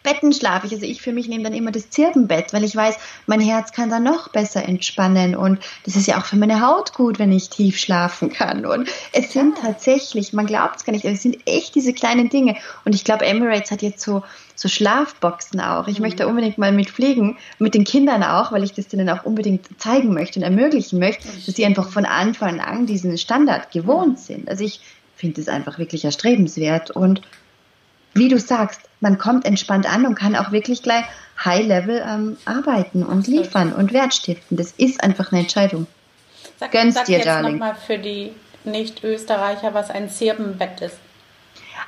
Betten 0.03 0.33
schlafe 0.33 0.67
ich. 0.67 0.73
Also 0.73 0.85
ich 0.85 1.01
für 1.01 1.13
mich 1.13 1.27
nehme 1.27 1.43
dann 1.43 1.53
immer 1.53 1.71
das 1.71 1.89
Zirbenbett, 1.89 2.53
weil 2.53 2.63
ich 2.63 2.75
weiß, 2.75 2.97
mein 3.25 3.39
Herz 3.39 3.71
kann 3.71 3.89
dann 3.89 4.03
noch 4.03 4.29
besser 4.29 4.63
entspannen 4.63 5.35
und 5.35 5.59
das 5.85 5.95
ist 5.95 6.07
ja 6.07 6.19
auch 6.19 6.25
für 6.25 6.35
meine 6.35 6.61
Haut 6.61 6.93
gut, 6.93 7.19
wenn 7.19 7.31
ich 7.31 7.49
tief 7.49 7.79
schlafen 7.79 8.31
kann. 8.31 8.65
Und 8.65 8.89
es 9.13 9.31
sind 9.31 9.57
tatsächlich, 9.57 10.33
man 10.33 10.45
glaubt 10.45 10.77
es 10.77 10.85
gar 10.85 10.93
nicht, 10.93 11.05
es 11.05 11.23
sind 11.23 11.37
echt 11.45 11.75
diese 11.75 11.93
kleinen 11.93 12.29
Dinge. 12.29 12.57
Und 12.85 12.93
ich 12.93 13.03
glaube, 13.03 13.25
Emirates 13.25 13.71
hat 13.71 13.81
jetzt 13.81 14.01
so 14.01 14.23
so 14.55 14.69
Schlafboxen 14.69 15.59
auch. 15.59 15.87
Ich 15.87 15.97
mhm. 15.97 16.03
möchte 16.03 16.27
unbedingt 16.27 16.57
mal 16.57 16.71
mitfliegen, 16.71 17.37
mit 17.59 17.73
den 17.73 17.83
Kindern 17.83 18.23
auch, 18.23 18.51
weil 18.51 18.63
ich 18.63 18.73
das 18.73 18.87
denen 18.87 19.09
auch 19.09 19.23
unbedingt 19.23 19.67
zeigen 19.79 20.13
möchte 20.13 20.39
und 20.39 20.43
ermöglichen 20.43 20.99
möchte, 20.99 21.27
dass 21.27 21.55
sie 21.55 21.65
einfach 21.65 21.89
von 21.89 22.05
Anfang 22.05 22.59
an 22.59 22.85
diesen 22.85 23.17
Standard 23.17 23.71
gewohnt 23.71 24.19
sind. 24.19 24.49
Also 24.49 24.63
ich 24.63 24.81
finde 25.15 25.41
es 25.41 25.47
einfach 25.47 25.79
wirklich 25.79 26.05
erstrebenswert 26.05 26.91
und 26.91 27.21
wie 28.13 28.29
du 28.29 28.39
sagst, 28.39 28.81
man 28.99 29.17
kommt 29.17 29.45
entspannt 29.45 29.91
an 29.91 30.05
und 30.05 30.15
kann 30.15 30.35
auch 30.35 30.51
wirklich 30.51 30.81
gleich 30.83 31.05
High-Level 31.43 32.03
ähm, 32.07 32.37
arbeiten 32.45 33.03
und 33.03 33.27
liefern 33.27 33.73
und 33.73 33.91
Wert 33.91 34.13
stiften. 34.13 34.57
Das 34.57 34.71
ist 34.71 35.03
einfach 35.03 35.31
eine 35.31 35.41
Entscheidung. 35.41 35.87
Sag, 36.59 36.71
Gönn's 36.71 36.95
sag 36.95 37.05
dir, 37.05 37.17
jetzt 37.17 37.27
Darling. 37.27 37.53
nochmal 37.53 37.75
für 37.75 37.97
die 37.97 38.33
Nicht-Österreicher, 38.63 39.73
was 39.73 39.89
ein 39.89 40.09
Zirbenbett 40.09 40.81
ist. 40.81 40.97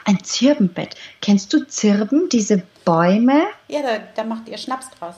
Ein 0.04 0.24
Zirbenbett. 0.24 0.96
Kennst 1.22 1.54
du 1.54 1.66
Zirben, 1.66 2.30
diese 2.30 2.64
Bäume? 2.84 3.44
Ja, 3.68 3.82
da, 3.82 4.00
da 4.16 4.24
macht 4.24 4.50
ihr 4.50 4.58
Schnaps 4.58 4.90
draus. 4.92 5.16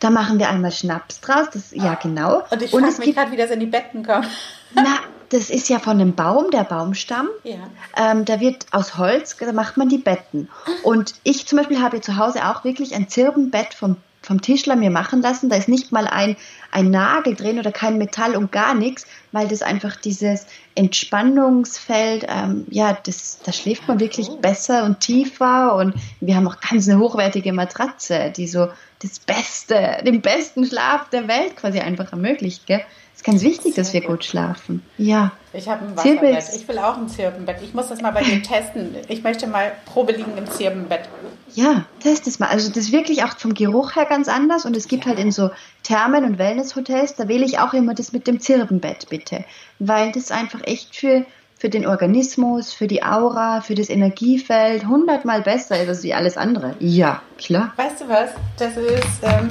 Da 0.00 0.10
machen 0.10 0.38
wir 0.38 0.48
einmal 0.48 0.72
Schnaps 0.72 1.20
draus. 1.20 1.48
Das, 1.52 1.72
ja, 1.72 1.94
genau. 1.94 2.44
Und 2.50 2.62
ich 2.62 2.70
frage 2.70 2.98
mich 2.98 3.14
gerade, 3.14 3.32
wie 3.32 3.36
das 3.36 3.50
in 3.50 3.60
die 3.60 3.66
Betten 3.66 4.04
kommt. 4.04 4.28
Na, 4.74 5.00
das 5.30 5.50
ist 5.50 5.68
ja 5.68 5.78
von 5.78 6.00
einem 6.00 6.14
Baum, 6.14 6.50
der 6.50 6.64
Baumstamm. 6.64 7.28
Ja. 7.44 7.56
Ähm, 7.96 8.24
da 8.24 8.40
wird 8.40 8.66
aus 8.70 8.96
Holz, 8.96 9.36
da 9.38 9.52
macht 9.52 9.76
man 9.76 9.88
die 9.88 9.98
Betten. 9.98 10.48
Und 10.82 11.14
ich 11.22 11.46
zum 11.46 11.58
Beispiel 11.58 11.80
habe 11.80 12.00
zu 12.00 12.16
Hause 12.16 12.46
auch 12.48 12.64
wirklich 12.64 12.94
ein 12.94 13.08
Zirbenbett 13.08 13.74
vom, 13.74 13.96
vom 14.22 14.40
Tischler 14.40 14.76
mir 14.76 14.90
machen 14.90 15.20
lassen. 15.20 15.50
Da 15.50 15.56
ist 15.56 15.68
nicht 15.68 15.92
mal 15.92 16.06
ein, 16.06 16.36
ein 16.72 16.90
Nagel 16.90 17.34
drin 17.34 17.58
oder 17.58 17.72
kein 17.72 17.98
Metall 17.98 18.36
und 18.36 18.52
gar 18.52 18.74
nichts, 18.74 19.06
weil 19.32 19.48
das 19.48 19.62
einfach 19.62 19.96
dieses 19.96 20.46
Entspannungsfeld, 20.74 22.26
ähm, 22.28 22.66
ja, 22.70 22.96
das, 23.04 23.40
da 23.44 23.52
schläft 23.52 23.86
man 23.86 24.00
wirklich 24.00 24.28
besser 24.40 24.84
und 24.84 25.00
tiefer. 25.00 25.74
Und 25.74 25.94
wir 26.20 26.36
haben 26.36 26.48
auch 26.48 26.60
ganz 26.60 26.88
eine 26.88 26.98
hochwertige 26.98 27.52
Matratze, 27.52 28.32
die 28.34 28.48
so 28.48 28.68
das 29.00 29.18
Beste, 29.18 30.02
den 30.04 30.22
besten 30.22 30.64
Schlaf 30.64 31.10
der 31.10 31.28
Welt 31.28 31.56
quasi 31.56 31.80
einfach 31.80 32.12
ermöglicht. 32.12 32.66
Gell? 32.66 32.84
Ist 33.18 33.24
ganz 33.24 33.42
wichtig, 33.42 33.74
dass 33.74 33.92
wir 33.92 34.00
gut 34.00 34.24
schlafen. 34.24 34.80
Ja. 34.96 35.32
Ich 35.52 35.68
habe 35.68 35.84
ein 35.84 35.96
Wasserbett. 35.96 36.44
Ich 36.54 36.68
will 36.68 36.78
auch 36.78 36.96
ein 36.96 37.08
Zirbenbett. 37.08 37.56
Ich 37.62 37.74
muss 37.74 37.88
das 37.88 38.00
mal 38.00 38.12
bei 38.12 38.22
dir 38.22 38.40
testen. 38.44 38.94
Ich 39.08 39.24
möchte 39.24 39.48
mal 39.48 39.72
Probe 39.86 40.12
liegen 40.12 40.38
im 40.38 40.48
Zirbenbett. 40.48 41.08
Ja, 41.52 41.84
test 42.00 42.28
es 42.28 42.38
mal. 42.38 42.46
Also 42.46 42.68
das 42.68 42.76
ist 42.84 42.92
wirklich 42.92 43.24
auch 43.24 43.36
vom 43.36 43.54
Geruch 43.54 43.96
her 43.96 44.04
ganz 44.04 44.28
anders 44.28 44.66
und 44.66 44.76
es 44.76 44.86
gibt 44.86 45.04
ja. 45.04 45.10
halt 45.10 45.18
in 45.18 45.32
so 45.32 45.50
Thermen 45.82 46.24
und 46.24 46.38
Wellnesshotels, 46.38 47.16
da 47.16 47.26
wähle 47.26 47.44
ich 47.44 47.58
auch 47.58 47.74
immer 47.74 47.92
das 47.94 48.12
mit 48.12 48.28
dem 48.28 48.38
Zirbenbett 48.38 49.08
bitte, 49.08 49.44
weil 49.80 50.12
das 50.12 50.30
einfach 50.30 50.60
echt 50.64 50.94
für 50.94 51.26
für 51.56 51.70
den 51.70 51.88
Organismus, 51.88 52.72
für 52.72 52.86
die 52.86 53.02
Aura, 53.02 53.62
für 53.62 53.74
das 53.74 53.88
Energiefeld 53.88 54.86
hundertmal 54.86 55.42
besser 55.42 55.82
ist 55.82 55.88
als 55.88 56.04
wie 56.04 56.14
alles 56.14 56.36
andere. 56.36 56.76
Ja, 56.78 57.20
klar. 57.36 57.72
Weißt 57.74 58.00
du 58.00 58.08
was? 58.08 58.30
Das 58.58 58.76
ist 58.76 59.24
ähm, 59.24 59.50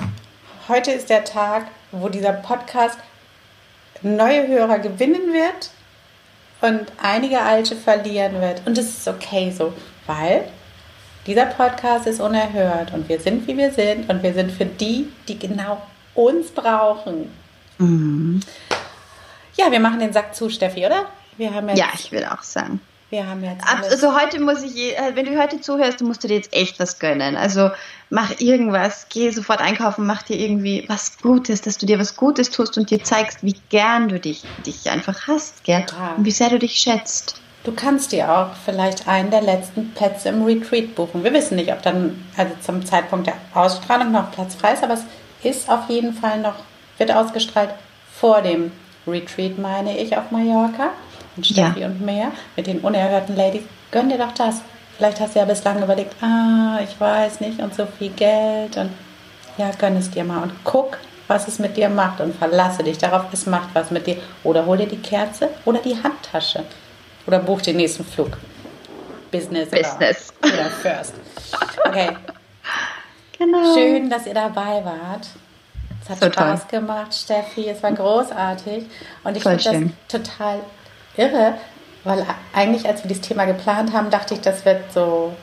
heute 0.70 0.92
ist 0.92 1.10
der 1.10 1.26
Tag, 1.26 1.68
wo 1.92 2.08
dieser 2.08 2.32
Podcast 2.32 2.98
neue 4.02 4.48
Hörer 4.48 4.80
gewinnen 4.80 5.34
wird 5.34 5.72
und 6.62 6.92
einige 7.02 7.42
alte 7.42 7.76
verlieren 7.76 8.42
wird. 8.42 8.62
Und 8.66 8.78
das 8.78 8.86
ist 8.86 9.08
okay 9.08 9.52
so, 9.52 9.74
weil 10.06 10.48
dieser 11.26 11.46
Podcast 11.46 12.08
ist 12.08 12.22
unerhört 12.22 12.94
und 12.94 13.10
wir 13.10 13.20
sind, 13.20 13.48
wie 13.48 13.58
wir 13.58 13.72
sind 13.72 14.10
und 14.10 14.24
wir 14.24 14.34
sind 14.34 14.52
für 14.52 14.66
die, 14.66 15.10
die 15.28 15.38
genau 15.38 15.82
uns 16.16 16.52
brauchen. 16.52 17.32
Mhm. 17.78 18.40
Ja, 19.56 19.72
wir 19.72 19.80
machen 19.80 20.00
den 20.00 20.14
Sack 20.14 20.36
zu, 20.36 20.50
Steffi, 20.50 20.86
oder? 20.86 21.06
Wir 21.38 21.54
haben 21.54 21.70
jetzt, 21.70 21.80
ja, 21.80 21.88
ich 21.94 22.12
will 22.12 22.26
auch 22.26 22.44
sagen. 22.44 22.80
Wir 23.10 23.26
haben 23.26 23.42
jetzt. 23.42 23.64
Also 23.66 24.20
heute 24.20 24.42
muss 24.42 24.64
ich, 24.64 24.98
äh, 24.98 25.16
wenn 25.16 25.26
du 25.26 25.42
heute 25.42 25.62
zuhörst, 25.62 26.02
musst 26.02 26.24
du 26.24 26.28
dir 26.28 26.36
jetzt 26.36 26.54
echt 26.54 26.78
was 26.80 27.00
gönnen. 27.00 27.38
Also 27.38 27.72
mach 28.10 28.40
irgendwas, 28.40 29.08
geh 29.10 29.30
sofort 29.32 29.62
einkaufen, 29.62 30.06
mach 30.06 30.24
dir 30.24 30.38
irgendwie 30.38 30.84
was 30.90 31.18
Gutes, 31.20 31.62
dass 31.62 31.78
du 31.78 31.86
dir 31.86 32.00
was 32.00 32.18
Gutes 32.18 32.50
tust 32.50 32.78
und 32.78 32.90
dir 32.90 33.02
zeigst, 33.04 33.44
wie 33.44 33.56
gern 33.70 34.10
du 34.10 34.20
dich, 34.20 34.44
dich 34.66 34.90
einfach 34.90 35.28
hast, 35.28 35.64
gell? 35.64 35.86
Ja. 35.90 36.16
Und 36.18 36.26
wie 36.26 36.32
sehr 36.32 36.50
du 36.50 36.60
dich 36.60 36.74
schätzt. 36.74 37.40
Du 37.64 37.74
kannst 37.74 38.12
dir 38.12 38.30
auch 38.32 38.50
vielleicht 38.66 39.08
einen 39.08 39.32
der 39.32 39.42
letzten 39.42 39.94
Plätze 39.94 40.30
im 40.30 40.44
Retreat 40.44 40.96
buchen. 40.96 41.24
Wir 41.24 41.34
wissen 41.34 41.56
nicht, 41.56 41.72
ob 41.72 41.82
dann 41.82 42.26
also 42.36 42.54
zum 42.62 42.86
Zeitpunkt 42.86 43.28
der 43.28 43.36
Ausstrahlung 43.54 44.12
noch 44.12 44.32
Platz 44.32 44.56
frei 44.56 44.74
ist, 44.74 44.84
aber 44.84 44.94
es 44.94 45.04
ist 45.44 45.70
auf 45.70 45.90
jeden 45.90 46.14
Fall 46.14 46.40
noch, 46.40 46.56
wird 46.98 47.12
ausgestrahlt 47.12 47.72
vor 48.14 48.42
dem 48.42 48.72
Retreat, 49.06 49.58
meine 49.58 49.98
ich, 49.98 50.18
auf 50.18 50.32
Mallorca. 50.32 50.92
Und 51.38 51.46
Steffi 51.46 51.82
ja. 51.82 51.88
und 51.88 52.02
mehr 52.02 52.32
mit 52.56 52.68
den 52.68 52.80
unerhörten 52.80 53.36
Ladies. 53.36 53.64
Gönn 53.92 54.10
dir 54.10 54.18
doch 54.18 54.34
das. 54.34 54.62
Vielleicht 54.98 55.20
hast 55.20 55.36
du 55.36 55.40
ja 55.40 55.46
bislang 55.46 55.82
überlegt, 55.82 56.16
ah, 56.22 56.80
ich 56.84 57.00
weiß 57.00 57.40
nicht 57.40 57.60
und 57.60 57.74
so 57.74 57.86
viel 57.86 58.10
Geld 58.10 58.78
und 58.78 58.90
ja, 59.58 59.70
gönn 59.78 59.96
es 59.96 60.10
dir 60.10 60.24
mal 60.24 60.42
und 60.44 60.52
guck, 60.64 60.98
was 61.28 61.48
es 61.48 61.60
mit 61.60 61.78
dir 61.78 61.90
macht 61.90 62.20
und 62.20 62.36
verlasse 62.36 62.84
dich 62.84 62.98
darauf, 62.98 63.26
es 63.32 63.46
macht 63.46 63.70
was 63.74 63.92
mit 63.92 64.08
dir. 64.08 64.18
Oder 64.44 64.66
hol 64.66 64.78
dir 64.78 64.88
die 64.88 64.98
Kerze 64.98 65.50
oder 65.66 65.80
die 65.80 65.96
Handtasche. 66.02 66.64
Oder 67.28 67.40
buch 67.40 67.62
den 67.62 67.78
nächsten 67.78 68.06
Flug. 68.06 68.38
Business, 69.32 69.70
Business. 69.70 70.34
Oder, 70.42 70.54
oder 70.54 70.70
First. 70.70 71.14
Okay. 71.86 72.10
Genau. 73.38 73.76
Schön, 73.76 74.10
dass 74.10 74.26
ihr 74.26 74.34
dabei 74.34 74.84
wart. 74.84 75.28
Es 76.04 76.10
hat 76.10 76.20
so 76.20 76.32
Spaß 76.32 76.68
toll. 76.68 76.80
gemacht, 76.80 77.14
Steffi. 77.14 77.68
Es 77.68 77.84
war 77.84 77.92
großartig. 77.92 78.86
Und 79.24 79.38
ich 79.38 79.44
finde 79.44 79.64
das 79.64 80.24
total 80.24 80.62
irre, 81.18 81.56
weil 82.04 82.26
eigentlich, 82.54 82.88
als 82.88 83.04
wir 83.04 83.10
dieses 83.10 83.24
Thema 83.24 83.46
geplant 83.46 83.94
haben, 83.94 84.10
dachte 84.10 84.34
ich, 84.34 84.42
das 84.42 84.66
wird 84.66 84.92
so, 84.94 85.34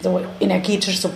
so 0.00 0.20
energetisch, 0.40 1.00
so 1.00 1.10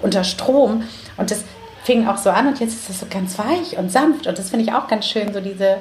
unter 0.00 0.22
Strom. 0.22 0.84
Und 1.16 1.30
das 1.30 1.44
fing 1.84 2.06
auch 2.06 2.18
so 2.18 2.30
an 2.30 2.46
und 2.46 2.60
jetzt 2.60 2.74
ist 2.74 2.90
es 2.90 3.00
so 3.00 3.06
ganz 3.10 3.38
weich 3.38 3.76
und 3.76 3.90
sanft. 3.90 4.26
Und 4.26 4.38
das 4.38 4.50
finde 4.50 4.64
ich 4.64 4.72
auch 4.72 4.86
ganz 4.86 5.06
schön, 5.06 5.32
so 5.32 5.40
diese 5.40 5.78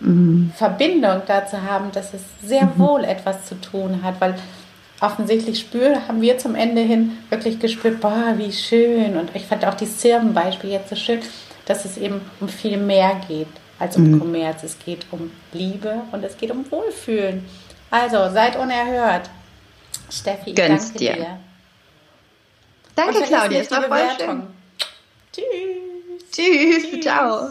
mhm. 0.00 0.52
Verbindung 0.56 1.22
da 1.26 1.46
zu 1.46 1.62
haben, 1.62 1.92
dass 1.92 2.14
es 2.14 2.22
sehr 2.42 2.64
mhm. 2.64 2.78
wohl 2.78 3.04
etwas 3.04 3.46
zu 3.46 3.60
tun 3.60 4.00
hat, 4.02 4.20
weil 4.20 4.34
offensichtlich 5.00 5.58
spüren, 5.58 6.06
haben 6.08 6.20
wir 6.20 6.38
zum 6.38 6.54
Ende 6.54 6.82
hin 6.82 7.18
wirklich 7.30 7.58
gespürt, 7.58 8.00
boah, 8.00 8.34
wie 8.36 8.52
schön. 8.52 9.16
Und 9.16 9.34
ich 9.34 9.46
fand 9.46 9.64
auch 9.66 9.74
die 9.74 9.90
Zirbenbeispiel 9.90 10.70
jetzt 10.70 10.90
so 10.90 10.96
schön, 10.96 11.20
dass 11.66 11.84
es 11.84 11.98
eben 11.98 12.20
um 12.40 12.48
viel 12.48 12.76
mehr 12.76 13.20
geht 13.28 13.48
als 13.80 13.96
um 13.96 14.08
mhm. 14.08 14.20
Kommerz. 14.20 14.62
Es 14.62 14.78
geht 14.78 15.06
um 15.10 15.32
Liebe 15.52 16.02
und 16.12 16.22
es 16.22 16.36
geht 16.36 16.52
um 16.52 16.70
Wohlfühlen. 16.70 17.44
Also, 17.90 18.30
seid 18.30 18.56
unerhört. 18.56 19.28
Steffi, 20.08 20.52
Gönn's 20.52 20.92
danke 20.92 20.98
dir. 20.98 21.14
dir. 21.14 21.40
Danke, 22.94 23.22
Claudia. 23.22 23.60
Es 23.60 23.70
war 23.70 23.82
voll 23.82 23.98
schön. 24.18 24.42
Tschüss. 25.32 25.44
Tschüss. 26.30 26.90
Tschüss. 26.90 27.00
Ciao. 27.00 27.50